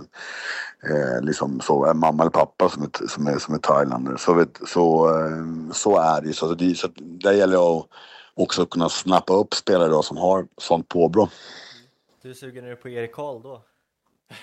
eh, 0.91 1.23
liksom 1.23 1.61
så, 1.61 1.95
mamma 1.95 2.23
eller 2.23 2.31
pappa 2.31 2.69
som 2.69 2.83
är, 2.83 3.09
som 3.09 3.27
är, 3.27 3.39
som 3.39 3.55
är 3.55 3.59
thailändare. 3.59 4.19
Så, 4.19 4.33
vet, 4.33 4.61
så, 4.67 5.09
eh, 5.09 5.73
så 5.73 5.99
är 5.99 6.21
det 6.21 6.27
ju. 6.27 6.33
Så, 6.33 6.55
det, 6.55 6.75
så 6.75 6.89
där 6.97 7.33
gäller 7.33 7.57
det 7.57 7.63
att 7.63 7.87
också 8.35 8.67
kunna 8.67 8.89
snappa 8.89 9.33
upp 9.33 9.55
spelare 9.55 9.89
då 9.89 10.03
som 10.03 10.17
har 10.17 10.47
sånt 10.57 10.89
påbrå. 10.89 11.29
Hur 12.23 12.35
sugen 12.35 12.65
är 12.65 12.71
du 12.71 12.77
på 12.77 12.89
Erik 12.89 13.13
Karl 13.13 13.43
då? 13.43 13.63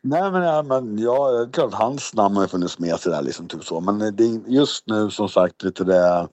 Nej 0.00 0.30
men, 0.30 0.42
ja, 0.42 0.62
men 0.62 0.98
ja, 0.98 1.30
det 1.30 1.42
är 1.42 1.52
klart 1.52 1.74
hans 1.74 2.14
namn 2.14 2.36
har 2.36 2.42
ju 2.42 2.48
funnits 2.48 2.78
med 2.78 3.00
sig 3.00 3.12
där 3.12 3.22
liksom 3.22 3.48
typ 3.48 3.64
så. 3.64 3.80
Men 3.80 4.16
det, 4.16 4.40
just 4.46 4.86
nu 4.86 5.10
som 5.10 5.28
sagt 5.28 5.62
lite 5.62 5.84
det 5.84 6.28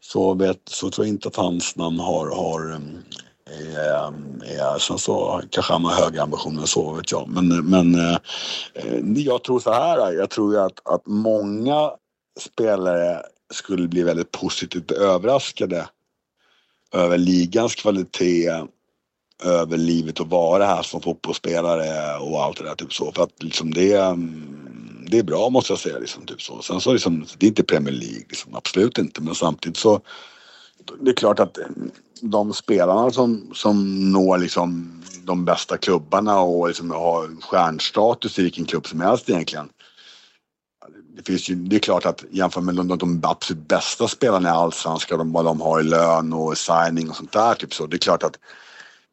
så, 0.00 0.34
vet, 0.34 0.68
så 0.68 0.90
tror 0.90 1.06
jag 1.06 1.14
inte 1.14 1.28
att 1.28 1.36
hans 1.36 1.76
namn 1.76 1.98
har, 1.98 2.36
har 2.36 2.80
är, 3.50 4.12
är, 4.44 4.78
sen 4.78 4.98
så 4.98 5.42
kanske 5.50 5.72
han 5.72 5.84
har 5.84 5.92
högre 5.92 6.22
ambitioner 6.22 6.66
så 6.66 6.92
vet 6.92 7.12
jag. 7.12 7.28
Men, 7.28 7.66
men 7.66 7.94
eh, 7.94 8.18
eh, 8.74 9.02
jag 9.16 9.44
tror 9.44 9.60
så 9.60 9.72
här, 9.72 10.12
jag 10.12 10.30
tror 10.30 10.54
ju 10.54 10.60
att, 10.60 10.88
att 10.88 11.06
många 11.06 11.90
spelare 12.40 13.22
skulle 13.50 13.88
bli 13.88 14.02
väldigt 14.02 14.30
positivt 14.30 14.90
överraskade 14.90 15.88
över 16.92 17.18
ligans 17.18 17.74
kvalitet 17.74 18.50
över 19.44 19.76
livet 19.76 20.20
att 20.20 20.28
vara 20.28 20.66
här 20.66 20.82
som 20.82 21.00
fotbollsspelare 21.00 22.18
och 22.18 22.42
allt 22.42 22.58
det 22.58 22.64
där. 22.64 22.74
Typ 22.74 22.92
så. 22.92 23.12
För 23.12 23.22
att 23.22 23.42
liksom 23.42 23.74
det, 23.74 23.94
mm, 23.94 25.06
det 25.10 25.18
är 25.18 25.22
bra 25.22 25.48
måste 25.48 25.72
jag 25.72 25.80
säga. 25.80 25.98
Liksom, 25.98 26.26
typ 26.26 26.42
så. 26.42 26.62
Sen 26.62 26.80
så 26.80 26.92
liksom, 26.92 27.26
det 27.38 27.46
är 27.46 27.48
inte 27.48 27.64
Premier 27.64 27.94
League, 27.94 28.24
liksom, 28.28 28.54
absolut 28.54 28.98
inte. 28.98 29.22
Men 29.22 29.34
samtidigt 29.34 29.76
så 29.76 30.00
det 31.00 31.10
är 31.10 31.14
klart 31.14 31.40
att 31.40 31.58
mm, 31.58 31.90
de 32.20 32.54
spelarna 32.54 33.10
som, 33.10 33.50
som 33.54 34.10
når 34.12 34.38
liksom 34.38 35.02
de 35.22 35.44
bästa 35.44 35.76
klubbarna 35.76 36.40
och 36.40 36.68
liksom 36.68 36.90
har 36.90 37.42
stjärnstatus 37.42 38.38
i 38.38 38.42
vilken 38.42 38.64
klubb 38.64 38.86
som 38.86 39.00
helst 39.00 39.30
egentligen. 39.30 39.68
Det, 41.16 41.22
finns 41.22 41.50
ju, 41.50 41.54
det 41.54 41.76
är 41.76 41.80
klart 41.80 42.06
att 42.06 42.24
jämfört 42.30 42.64
med 42.64 42.74
de, 42.74 42.98
de 42.98 43.20
absolut 43.22 43.68
bästa 43.68 44.08
spelarna 44.08 44.48
i 44.48 44.52
Allsvenskan, 44.52 45.32
vad 45.32 45.44
de 45.44 45.60
har 45.60 45.80
i 45.80 45.82
lön 45.82 46.32
och 46.32 46.58
signing 46.58 47.10
och 47.10 47.16
sånt 47.16 47.32
där. 47.32 47.54
Typ 47.54 47.74
så. 47.74 47.86
Det 47.86 47.96
är 47.96 47.98
klart 47.98 48.22
att 48.22 48.38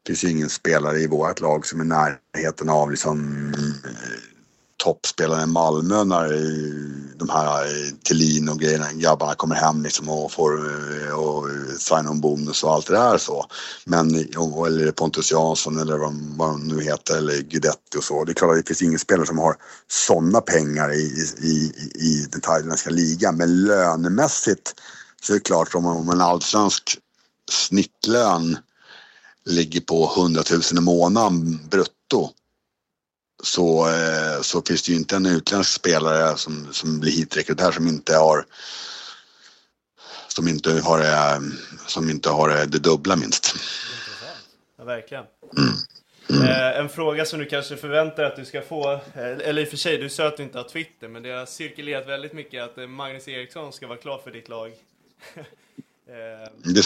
finns 0.06 0.24
ingen 0.24 0.48
spelare 0.48 0.98
i 0.98 1.06
vårt 1.06 1.40
lag 1.40 1.66
som 1.66 1.80
är 1.80 1.84
i 1.84 1.88
närheten 1.88 2.68
av 2.68 2.90
liksom, 2.90 3.52
eh, 3.84 4.36
toppspelaren 4.76 5.48
i 5.48 5.52
Malmö 5.52 6.04
när 6.04 6.28
de 7.18 7.28
här 7.28 7.64
eh, 7.64 7.90
Thelin 8.08 8.48
och 8.48 8.60
grejerna, 8.60 8.92
grabbarna 8.92 9.34
kommer 9.34 9.54
hem 9.54 9.82
liksom 9.82 10.08
och 10.08 10.32
får 10.32 10.52
eh, 10.52 11.18
och 11.18 11.48
signa 11.78 12.10
en 12.10 12.20
bonus 12.20 12.64
och 12.64 12.72
allt 12.72 12.86
det 12.86 12.92
där 12.92 13.18
så. 13.18 13.46
Men, 13.84 14.14
eller 14.14 14.92
Pontus 14.92 15.32
Jansson 15.32 15.78
eller 15.78 15.98
vad, 15.98 16.14
vad 16.36 16.48
de 16.48 16.68
nu 16.68 16.82
heter 16.82 17.16
eller 17.16 17.42
Guidetti 17.42 17.98
och 17.98 18.04
så. 18.04 18.24
Det 18.24 18.32
är 18.32 18.34
klart 18.34 18.50
att 18.50 18.56
det 18.56 18.68
finns 18.68 18.82
ingen 18.82 18.98
spelare 18.98 19.26
som 19.26 19.38
har 19.38 19.56
sådana 19.88 20.40
pengar 20.40 20.92
i, 20.92 21.26
i, 21.42 21.72
i 21.94 22.26
den 22.32 22.40
thailändska 22.40 22.90
ligan. 22.90 23.36
Men 23.36 23.64
lönemässigt 23.64 24.74
så 25.22 25.32
är 25.32 25.34
det 25.34 25.44
klart 25.44 25.74
om, 25.74 25.86
om 25.86 26.10
en 26.10 26.20
allsvensk 26.20 26.98
snittlön 27.50 28.58
ligger 29.46 29.80
på 29.80 30.12
100 30.16 30.42
000 30.50 30.60
i 30.78 30.80
månaden 30.80 31.60
brutto 31.70 32.30
så, 33.42 33.88
eh, 33.88 34.40
så 34.42 34.62
finns 34.62 34.82
det 34.82 34.92
ju 34.92 34.98
inte 34.98 35.16
en 35.16 35.26
utländsk 35.26 35.72
spelare 35.72 36.36
som, 36.36 36.68
som 36.72 37.00
blir 37.00 37.12
hitrekryterad 37.12 37.74
som 37.74 37.86
inte 37.86 38.16
har 38.16 38.46
som 40.28 40.48
inte 40.48 40.80
har, 40.80 41.00
eh, 41.00 41.40
som 41.86 42.10
inte 42.10 42.30
har 42.30 42.48
det 42.66 42.78
dubbla 42.78 43.16
minst. 43.16 43.54
Ja, 44.78 44.84
verkligen. 44.84 45.24
Mm. 45.58 45.74
Mm. 46.30 46.42
Eh, 46.42 46.78
en 46.80 46.88
fråga 46.88 47.24
som 47.24 47.38
du 47.38 47.46
kanske 47.46 47.76
förväntar 47.76 48.22
dig 48.22 48.32
att 48.32 48.36
du 48.36 48.44
ska 48.44 48.62
få, 48.62 49.00
eller 49.14 49.62
i 49.62 49.64
och 49.64 49.68
för 49.68 49.76
sig, 49.76 49.98
du 49.98 50.08
sa 50.08 50.26
att 50.26 50.36
du 50.36 50.42
inte 50.42 50.58
har 50.58 50.68
Twitter, 50.68 51.08
men 51.08 51.22
det 51.22 51.30
har 51.30 51.46
cirkulerat 51.46 52.08
väldigt 52.08 52.32
mycket 52.32 52.62
att 52.64 52.90
Magnus 52.90 53.28
Eriksson 53.28 53.72
ska 53.72 53.86
vara 53.86 53.98
klar 53.98 54.20
för 54.24 54.30
ditt 54.30 54.48
lag. 54.48 54.72
det, 56.64 56.82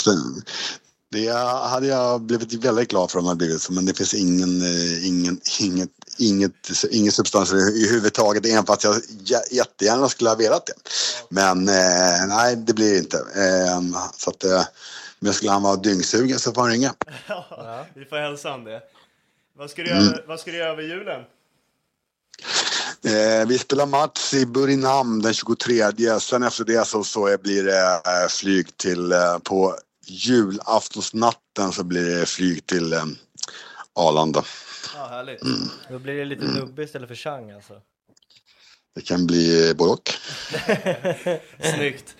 det 1.12 1.28
hade 1.68 1.86
jag 1.86 2.20
blivit 2.20 2.64
väldigt 2.64 2.90
glad 2.90 3.10
för 3.10 3.18
om 3.18 3.24
det 3.24 3.30
hade 3.30 3.38
blivit 3.38 3.62
så, 3.62 3.72
men 3.72 3.86
det 3.86 3.94
finns 3.94 4.14
ingen, 4.14 4.62
eh, 4.62 5.06
ingen, 5.06 5.40
inget, 5.60 5.90
inget, 6.18 6.84
ingen 6.90 7.12
substans 7.12 7.52
i 7.52 7.88
huvudtaget, 7.90 8.46
även 8.46 8.66
fast 8.66 8.84
jag 8.84 8.96
jättegärna 9.50 10.08
skulle 10.08 10.30
ha 10.30 10.36
velat 10.36 10.66
det. 10.66 10.72
Men 11.28 11.68
eh, 11.68 12.26
nej, 12.28 12.56
det 12.56 12.74
blir 12.74 12.92
det 12.92 12.98
inte. 12.98 13.16
Eh, 13.16 13.80
så 14.16 14.30
att, 14.30 14.44
eh, 14.44 14.64
men 15.18 15.32
skulle 15.32 15.50
han 15.50 15.62
vara 15.62 15.76
dyngsugen 15.76 16.38
så 16.38 16.52
får 16.52 16.62
han 16.62 16.70
ringa. 16.70 16.94
Ja, 17.50 17.86
vi 17.94 18.04
får 18.04 18.16
hälsa 18.16 18.50
han 18.50 18.64
det. 18.64 18.82
Vad 19.58 19.70
ska 19.70 19.82
du 19.82 19.88
göra, 19.88 20.00
mm. 20.00 20.18
vad 20.26 20.40
ska 20.40 20.50
du 20.50 20.56
göra 20.56 20.72
över 20.72 20.82
julen? 20.82 21.24
Eh, 23.04 23.46
vi 23.46 23.58
spelar 23.58 23.86
match 23.86 24.34
i 24.34 24.46
Burinam 24.46 25.22
den 25.22 25.34
23. 25.34 26.20
Sen 26.20 26.42
efter 26.42 26.64
det 26.64 26.86
så, 26.86 27.04
så 27.04 27.36
blir 27.42 27.64
det 27.64 27.80
eh, 27.80 28.28
flyg 28.28 28.76
till 28.76 29.12
eh, 29.12 29.38
på 29.38 29.76
julaftonsnatten 30.10 31.72
så 31.72 31.84
blir 31.84 32.18
det 32.18 32.26
flyg 32.26 32.66
till 32.66 32.92
eh, 32.92 33.04
Arlanda. 33.94 34.44
Ja, 34.94 35.06
härligt. 35.06 35.42
Mm. 35.42 35.68
Då 35.90 35.98
blir 35.98 36.14
det 36.14 36.24
lite 36.24 36.46
nubbe 36.46 36.82
istället 36.82 37.08
för 37.08 37.14
Chang 37.14 37.50
alltså. 37.50 37.80
Det 38.94 39.00
kan 39.00 39.26
bli 39.26 39.74
både 39.74 39.92
och. 39.92 40.10
Snyggt. 41.74 42.16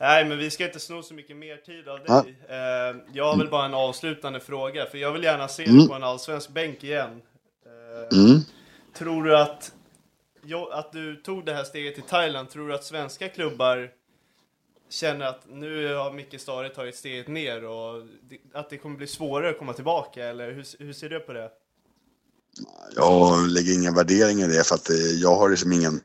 Nej, 0.00 0.24
men 0.24 0.38
vi 0.38 0.50
ska 0.50 0.66
inte 0.66 0.80
sno 0.80 1.02
så 1.02 1.14
mycket 1.14 1.36
mer 1.36 1.56
tid 1.56 1.88
av 1.88 1.98
dig. 1.98 2.36
Ja. 2.48 2.54
Eh, 2.54 2.96
jag 3.12 3.24
har 3.24 3.36
väl 3.38 3.50
bara 3.50 3.64
en 3.64 3.74
avslutande 3.74 4.40
fråga, 4.40 4.86
för 4.86 4.98
jag 4.98 5.12
vill 5.12 5.24
gärna 5.24 5.48
se 5.48 5.64
mm. 5.64 5.78
dig 5.78 5.88
på 5.88 5.94
en 5.94 6.04
allsvensk 6.04 6.50
bänk 6.50 6.84
igen. 6.84 7.22
Eh, 7.66 8.18
mm. 8.18 8.40
Tror 8.96 9.24
du 9.24 9.36
att, 9.36 9.72
att 10.72 10.92
du 10.92 11.16
tog 11.16 11.44
det 11.44 11.54
här 11.54 11.64
steget 11.64 11.94
till 11.94 12.04
Thailand, 12.04 12.50
tror 12.50 12.68
du 12.68 12.74
att 12.74 12.84
svenska 12.84 13.28
klubbar 13.28 13.90
känner 14.88 15.26
att 15.26 15.42
nu 15.48 15.94
har 15.94 16.12
Micke 16.12 16.40
Stare 16.40 16.68
tagit 16.68 16.96
steget 16.96 17.28
ner 17.28 17.64
och 17.64 18.02
att 18.54 18.70
det 18.70 18.78
kommer 18.78 18.96
bli 18.96 19.06
svårare 19.06 19.50
att 19.50 19.58
komma 19.58 19.72
tillbaka, 19.72 20.24
eller 20.24 20.52
hur, 20.52 20.84
hur 20.84 20.92
ser 20.92 21.08
du 21.08 21.20
på 21.20 21.32
det? 21.32 21.50
Jag 22.96 23.48
lägger 23.48 23.74
ingen 23.74 23.94
värdering 23.94 24.40
i 24.40 24.46
det 24.46 24.66
för 24.66 24.74
att 24.74 24.90
eh, 24.90 24.96
jag 24.96 25.36
har 25.36 25.48
liksom 25.48 25.72
ingen 25.72 26.00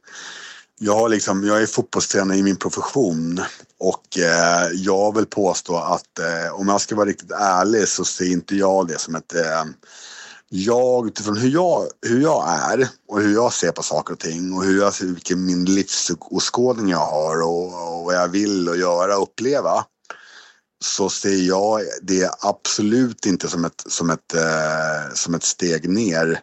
jag, 0.80 0.96
har 0.96 1.10
liksom, 1.10 1.44
jag 1.44 1.62
är 1.62 1.66
fotbollstränare 1.66 2.38
i 2.38 2.44
min 2.44 2.56
profession 2.56 3.42
och 3.78 4.18
eh, 4.18 4.68
jag 4.74 5.16
vill 5.16 5.26
påstå 5.26 5.76
att 5.76 6.20
eh, 6.20 6.54
om 6.54 6.68
jag 6.68 6.82
ska 6.82 6.96
vara 6.96 7.10
riktigt 7.10 7.32
ärlig 7.32 7.88
så 7.88 8.06
ser 8.06 8.32
inte 8.32 8.56
jag 8.56 8.88
det 8.88 9.00
som 9.00 9.16
ett 9.16 9.34
jag, 10.50 11.08
utifrån 11.08 11.38
hur 11.38 11.50
jag, 11.50 11.88
hur 12.02 12.22
jag 12.22 12.50
är 12.50 12.90
och 13.08 13.22
hur 13.22 13.34
jag 13.34 13.54
ser 13.54 13.72
på 13.72 13.84
saker 13.84 14.14
och 14.14 14.20
ting 14.20 14.54
och 14.54 14.64
hur 14.64 14.80
jag 14.82 14.94
ser, 14.94 15.06
vilken 15.06 15.46
min 15.46 15.66
livsåskådning 15.66 16.90
jag 16.90 17.06
har 17.06 17.42
och, 17.42 17.98
och 17.98 18.06
vad 18.06 18.16
jag 18.16 18.28
vill 18.28 18.70
och 18.70 18.78
göra 18.78 19.18
och 19.18 19.24
uppleva 19.24 19.86
så 20.84 21.10
ser 21.10 21.48
jag 21.48 21.82
det 22.02 22.32
absolut 22.40 23.26
inte 23.26 23.48
som 23.48 23.66
ett, 23.66 23.84
som 23.88 24.10
ett, 24.10 24.34
eh, 24.34 25.14
som 25.14 25.36
ett 25.36 25.44
steg 25.44 25.90
ner. 25.90 26.42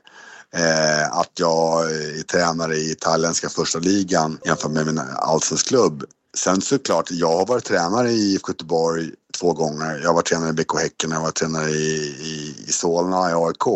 Eh, 0.55 1.19
att 1.19 1.31
jag 1.39 1.91
eh, 1.91 2.19
är 2.19 2.23
tränare 2.23 2.77
i 2.77 2.95
thailändska 2.95 3.49
första 3.49 3.79
ligan 3.79 4.39
jämfört 4.45 4.71
med 4.71 4.87
min 4.87 5.01
allsvensk 5.17 5.69
klubb. 5.69 6.05
Sen 6.37 6.61
såklart, 6.61 7.11
jag 7.11 7.37
har 7.37 7.47
varit 7.47 7.65
tränare 7.65 8.11
i 8.11 8.33
IFK 8.33 8.53
Göteborg 8.53 9.11
två 9.41 9.53
gånger. 9.53 9.99
Jag 9.99 10.09
har 10.09 10.15
varit 10.15 10.27
tränare 10.27 10.51
i 10.51 10.53
BK 10.53 10.79
Häcken, 10.79 11.11
jag 11.11 11.17
har 11.17 11.23
varit 11.23 11.35
tränare 11.35 11.71
i, 11.71 12.17
i, 12.21 12.65
i 12.69 12.73
Solna, 12.73 13.31
i 13.31 13.35
AIK. 13.35 13.67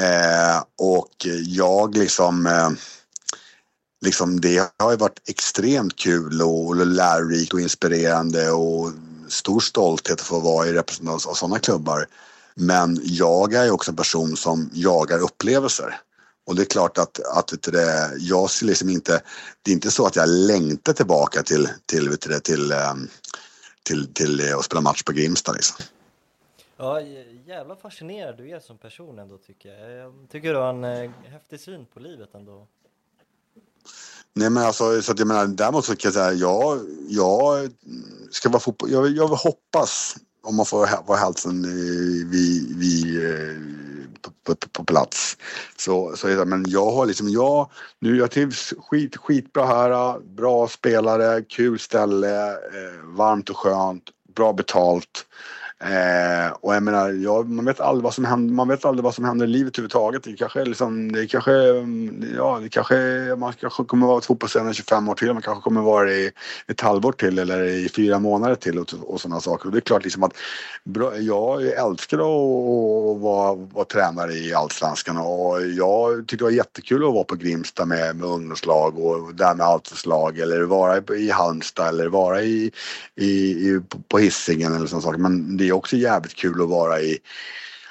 Eh, 0.00 0.62
och 0.78 1.26
jag 1.46 1.96
liksom, 1.96 2.46
eh, 2.46 2.70
liksom, 4.04 4.40
det 4.40 4.70
har 4.78 4.90
ju 4.90 4.96
varit 4.96 5.28
extremt 5.28 5.96
kul 5.96 6.42
och 6.42 6.86
lärorikt 6.86 7.52
och 7.52 7.60
inspirerande 7.60 8.50
och 8.50 8.92
stor 9.28 9.60
stolthet 9.60 10.20
att 10.20 10.26
få 10.26 10.40
vara 10.40 10.66
i 10.66 10.72
representation 10.72 11.30
av 11.30 11.34
sådana 11.34 11.58
klubbar. 11.58 12.06
Men 12.54 13.00
jag 13.02 13.54
är 13.54 13.64
ju 13.64 13.70
också 13.70 13.90
en 13.90 13.96
person 13.96 14.36
som 14.36 14.70
jagar 14.72 15.18
upplevelser. 15.18 16.00
Och 16.46 16.56
det 16.56 16.62
är 16.62 16.66
klart 16.66 16.98
att, 16.98 17.20
att 17.26 17.62
det, 17.62 18.10
jag 18.18 18.50
ser 18.50 18.66
liksom 18.66 18.88
inte, 18.88 19.22
det 19.62 19.70
är 19.70 19.74
inte 19.74 19.90
så 19.90 20.06
att 20.06 20.16
jag 20.16 20.28
längtar 20.28 20.92
tillbaka 20.92 21.42
till, 21.42 21.68
till, 21.86 22.16
till, 22.18 22.40
till, 22.40 22.72
ehm, 22.72 23.08
till, 23.82 24.14
till 24.14 24.54
att 24.54 24.64
spela 24.64 24.80
match 24.80 25.02
på 25.02 25.12
Grimsta 25.12 25.52
liksom. 25.52 25.76
Ja, 26.76 27.00
jävla 27.46 27.76
fascinerad 27.76 28.36
du 28.36 28.50
är 28.50 28.60
som 28.60 28.78
person 28.78 29.18
ändå 29.18 29.38
tycker 29.38 29.68
jag. 29.68 29.90
Jag 29.90 30.12
tycker 30.30 30.52
du 30.52 30.58
har 30.58 30.70
en 30.70 30.84
eh, 30.84 31.10
häftig 31.24 31.60
syn 31.60 31.86
på 31.94 32.00
livet 32.00 32.34
ändå. 32.34 32.66
Nej 34.32 34.50
men 34.50 34.62
alltså, 34.62 35.02
så 35.02 35.12
att 35.12 35.18
jag 35.18 35.28
menar, 35.28 35.46
däremot 35.46 35.84
så 35.84 35.96
kan 35.96 36.08
jag 36.08 36.14
säga, 36.14 36.32
jag, 36.32 36.80
jag 37.08 37.70
ska 38.30 38.48
vara 38.48 38.60
fotboll, 38.60 38.90
jag, 38.90 39.08
jag 39.08 39.28
hoppas 39.28 40.16
om 40.42 40.56
man 40.56 40.66
får 40.66 41.06
vara 41.06 41.18
hälften 41.18 41.62
vid, 42.30 42.78
vid 42.78 43.20
på, 44.22 44.54
på, 44.54 44.68
på 44.72 44.84
plats. 44.84 45.36
Så, 45.76 46.16
så 46.16 46.28
är 46.28 46.36
det, 46.36 46.44
men 46.44 46.64
jag 46.68 46.90
har 46.90 47.06
liksom, 47.06 47.28
jag, 47.28 47.70
nu 47.98 48.16
jag 48.16 48.30
trivs 48.30 48.74
skit, 48.78 49.16
skitbra 49.16 49.66
här, 49.66 50.20
bra 50.20 50.68
spelare, 50.68 51.42
kul 51.42 51.78
ställe, 51.78 52.50
eh, 52.50 53.04
varmt 53.04 53.50
och 53.50 53.56
skönt, 53.56 54.02
bra 54.34 54.52
betalt. 54.52 55.26
Eh, 55.84 56.52
och 56.60 56.74
jag 56.74 56.82
menar, 56.82 57.10
ja, 57.10 57.42
man 57.42 57.64
vet 57.64 57.80
aldrig 57.80 58.04
vad 58.04 58.14
som 58.14 58.24
händer, 58.24 58.54
man 58.54 58.68
vet 58.68 58.84
aldrig 58.84 59.04
vad 59.04 59.14
som 59.14 59.24
händer 59.24 59.46
i 59.46 59.48
livet 59.48 59.78
överhuvudtaget. 59.78 60.22
Det 60.22 60.32
kanske 60.32 60.64
liksom, 60.64 61.12
det 61.12 61.26
kanske, 61.26 61.52
ja, 62.36 62.58
det 62.62 62.68
kanske, 62.68 62.94
man 63.38 63.52
kanske 63.52 63.84
kommer 63.84 64.06
vara 64.06 64.20
fotbollstränare 64.20 64.70
i 64.70 64.74
25 64.74 65.08
år 65.08 65.14
till, 65.14 65.32
man 65.32 65.42
kanske 65.42 65.62
kommer 65.62 65.80
vara 65.80 66.04
det 66.04 66.16
i 66.16 66.30
ett 66.66 66.80
halvår 66.80 67.12
till 67.12 67.38
eller 67.38 67.64
i 67.64 67.88
fyra 67.88 68.18
månader 68.18 68.54
till 68.54 68.78
och, 68.78 68.94
och 69.06 69.20
sådana 69.20 69.40
saker. 69.40 69.66
Och 69.66 69.72
det 69.72 69.78
är 69.78 69.80
klart 69.80 70.04
liksom 70.04 70.22
att 70.22 70.32
bra, 70.84 71.16
jag 71.16 71.66
älskar 71.66 72.18
att 72.18 73.20
vara, 73.20 73.54
vara 73.54 73.84
tränare 73.84 74.32
i 74.32 74.54
Allsvenskan 74.54 75.16
och 75.16 75.66
jag 75.66 76.18
tyckte 76.18 76.36
det 76.36 76.44
var 76.44 76.50
jättekul 76.50 77.04
att 77.04 77.14
vara 77.14 77.24
på 77.24 77.34
Grimsta 77.34 77.86
med, 77.86 78.16
med 78.16 78.28
ungdomslag 78.28 78.98
och 78.98 79.34
där 79.34 79.54
med 79.54 79.66
allsvenslag 79.66 80.38
eller 80.38 80.62
vara 80.62 81.16
i 81.16 81.30
Halmstad 81.30 81.88
eller 81.88 82.08
vara 82.08 82.42
i, 82.42 82.72
i, 83.16 83.30
i 83.30 83.80
på 84.08 84.18
Hisingen 84.18 84.74
eller 84.74 84.86
sådana 84.86 85.02
saker. 85.02 85.18
Men 85.18 85.56
det 85.56 85.69
är 85.70 85.74
också 85.74 85.96
jävligt 85.96 86.34
kul 86.34 86.62
att 86.62 86.68
vara 86.68 87.00
i 87.00 87.18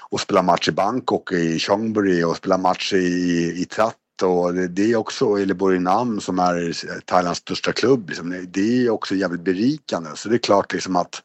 och 0.09 0.21
spela 0.21 0.41
match 0.41 0.67
i 0.67 0.71
Bangkok, 0.71 1.32
i 1.32 1.59
Chongbury 1.59 2.23
och 2.23 2.38
spela 2.38 2.57
match 2.57 2.93
i, 2.93 2.97
i 3.61 3.65
Tratt 3.65 3.95
och 4.23 4.53
det 4.53 4.91
är 4.91 4.95
också, 4.95 5.25
eller 5.25 5.53
Borinam 5.53 6.21
som 6.21 6.39
är 6.39 6.73
Thailands 7.05 7.39
största 7.39 7.71
klubb, 7.71 8.09
liksom, 8.09 8.45
det 8.47 8.86
är 8.86 8.89
också 8.89 9.15
jävligt 9.15 9.41
berikande. 9.41 10.09
Så 10.15 10.30
det 10.30 10.36
är 10.36 10.39
klart 10.39 10.73
liksom 10.73 10.95
att, 10.95 11.21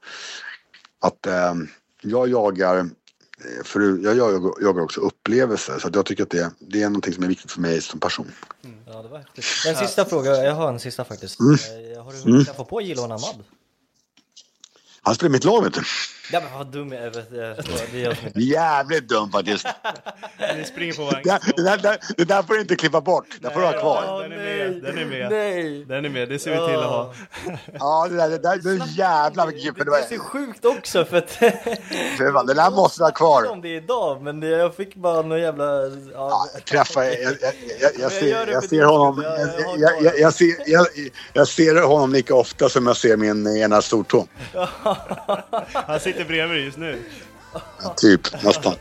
att 1.01 1.27
äh, 1.27 1.55
jag 2.03 2.29
jagar 2.29 2.89
för 3.65 3.81
jag, 3.81 4.17
jag 4.17 4.53
jagar 4.61 4.83
också 4.83 5.01
upplevelser 5.01 5.79
så 5.79 5.91
jag 5.93 6.07
tycker 6.07 6.23
att 6.23 6.31
det, 6.31 6.51
det 6.59 6.83
är 6.83 6.89
någonting 6.89 7.15
som 7.15 7.25
är 7.25 7.29
viktigt 7.29 7.51
för 7.51 7.61
mig 7.61 7.81
som 7.81 8.01
person. 8.01 8.33
Mm. 8.65 8.77
Ja, 8.87 9.03
det 9.03 9.09
var 9.09 9.19
häftigt. 9.19 9.45
En 9.69 9.77
sista 9.77 10.05
fråga, 10.05 10.45
jag 10.45 10.55
har 10.55 10.69
en 10.69 10.81
sista 10.81 11.05
faktiskt. 11.05 11.41
Mm. 11.41 11.55
Eh, 11.55 12.05
har 12.05 12.13
du 12.13 12.19
hunnit 12.19 12.49
mm. 12.49 12.57
få 12.57 12.65
på 12.65 12.81
Jiloan 12.81 13.13
Ahmad? 13.13 13.45
Han 15.03 15.15
spelar 15.15 15.31
mitt 15.31 15.45
lag 15.45 15.65
vet 15.65 15.75
du. 15.75 15.83
Ja 16.33 16.41
men 16.41 16.59
vad 16.59 16.67
dum 16.67 16.93
jag 16.93 17.03
är. 17.03 18.41
Jävligt 18.41 19.09
dum 19.09 19.31
faktiskt. 19.31 19.67
Ni 20.57 20.65
springer 20.65 20.95
på 20.95 21.05
varandra. 21.05 21.39
Det, 21.57 21.63
där, 21.63 21.77
det, 21.77 21.99
det 22.17 22.25
där 22.25 22.43
får 22.43 22.55
du 22.55 22.61
inte 22.61 22.77
klippa 22.77 23.01
bort. 23.01 23.27
Det 23.41 23.51
får 23.51 23.61
du 23.61 23.67
ha 23.67 23.73
kvar. 23.73 24.23
Den 24.23 24.33
är 24.33 24.37
med. 24.37 24.83
Den 24.83 24.99
är 24.99 25.05
med. 25.05 25.31
Nej. 25.31 25.85
Den 25.85 26.05
är 26.05 26.09
med. 26.09 26.29
Det 26.29 26.39
ser 26.39 26.51
vi 26.51 26.67
till 26.67 26.77
att 26.77 26.85
ha. 26.85 27.15
Ja, 27.79 28.07
det 28.11 28.17
där, 28.17 28.29
det 28.29 28.39
där 28.39 28.57
det 28.57 28.71
är 28.71 28.99
jävla 28.99 29.47
mycket. 29.47 29.77
Det, 29.77 29.85
det 29.85 29.99
är 29.99 30.17
så 30.17 30.25
sjukt 30.25 30.65
också 30.65 31.05
för 31.05 31.17
att... 31.17 31.31
för 32.19 32.33
fan, 32.33 32.47
det 32.47 32.55
där 32.55 32.71
måste 32.71 33.01
du 33.01 33.05
ha 33.05 33.13
kvar. 33.13 33.51
om 33.51 33.61
det 33.61 33.75
idag, 33.77 34.23
men 34.23 34.43
jag 34.43 34.75
fick 34.75 34.95
bara 34.95 35.23
någon 35.23 35.41
jävla... 35.41 35.65
Ja, 35.65 35.91
ja 36.15 36.61
träffa... 36.69 37.05
Jag, 37.05 37.15
jag, 37.23 37.55
jag, 37.81 37.91
jag, 37.99 38.13
ser, 38.13 38.47
jag 38.47 38.65
ser 38.65 38.85
honom... 38.85 39.25
Jag, 39.79 40.19
jag, 40.19 40.35
ser, 40.35 40.55
jag, 40.67 40.87
jag 41.33 41.49
ser 41.49 41.83
honom 41.83 42.13
lika 42.13 42.35
ofta 42.35 42.69
som 42.69 42.87
jag 42.87 42.97
ser 42.97 43.17
min 43.17 43.57
ena 43.57 43.83
stortå. 43.83 44.27
Han 45.73 46.01
sitter 46.15 46.29
bredvid 46.29 46.65
just 46.65 46.79
nu. 46.79 47.03
Ja, 47.83 47.95
typ, 47.97 48.43
nästan. 48.43 48.75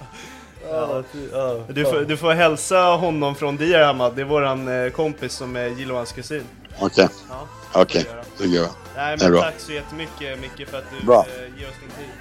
Du 1.67 1.86
får, 1.86 2.05
du 2.05 2.17
får 2.17 2.34
hälsa 2.34 2.79
honom 2.79 3.36
från 3.36 3.57
Diyar 3.57 3.86
Hamad, 3.86 4.15
det 4.15 4.21
är 4.21 4.25
våran 4.25 4.67
eh, 4.67 4.91
kompis 4.91 5.34
som 5.34 5.55
är 5.55 5.67
Jilohans 5.67 6.11
kusin. 6.11 6.43
Okej, 6.79 6.86
okay. 6.86 7.07
ja, 7.29 7.47
okej, 7.73 8.01
okay. 8.01 8.23
det 8.38 8.55
gör 8.55 8.63
jag. 8.63 8.71
Nej, 8.95 9.17
men 9.19 9.41
tack 9.41 9.53
så 9.57 9.71
jättemycket 9.71 10.39
Micke 10.39 10.69
för 10.69 10.77
att 10.77 10.84
du 10.99 11.05
bra. 11.05 11.25
Eh, 11.38 11.59
ger 11.59 11.69
oss 11.69 11.75
din 11.81 11.89
tid. 11.89 12.13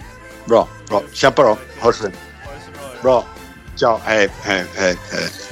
Bra, 0.45 0.69
bra. 0.89 1.03
Kämpa 1.13 1.43
då, 1.43 1.59
hörs 1.81 2.01
vi. 2.01 2.07
Ha 2.07 2.13
det 2.53 2.61
så 2.67 3.03
bra. 3.03 3.03
Bra. 3.03 3.25
Ciao, 3.77 4.01
hej, 4.05 4.29
hej, 4.43 4.65
hej, 4.77 4.97
hej. 5.11 5.52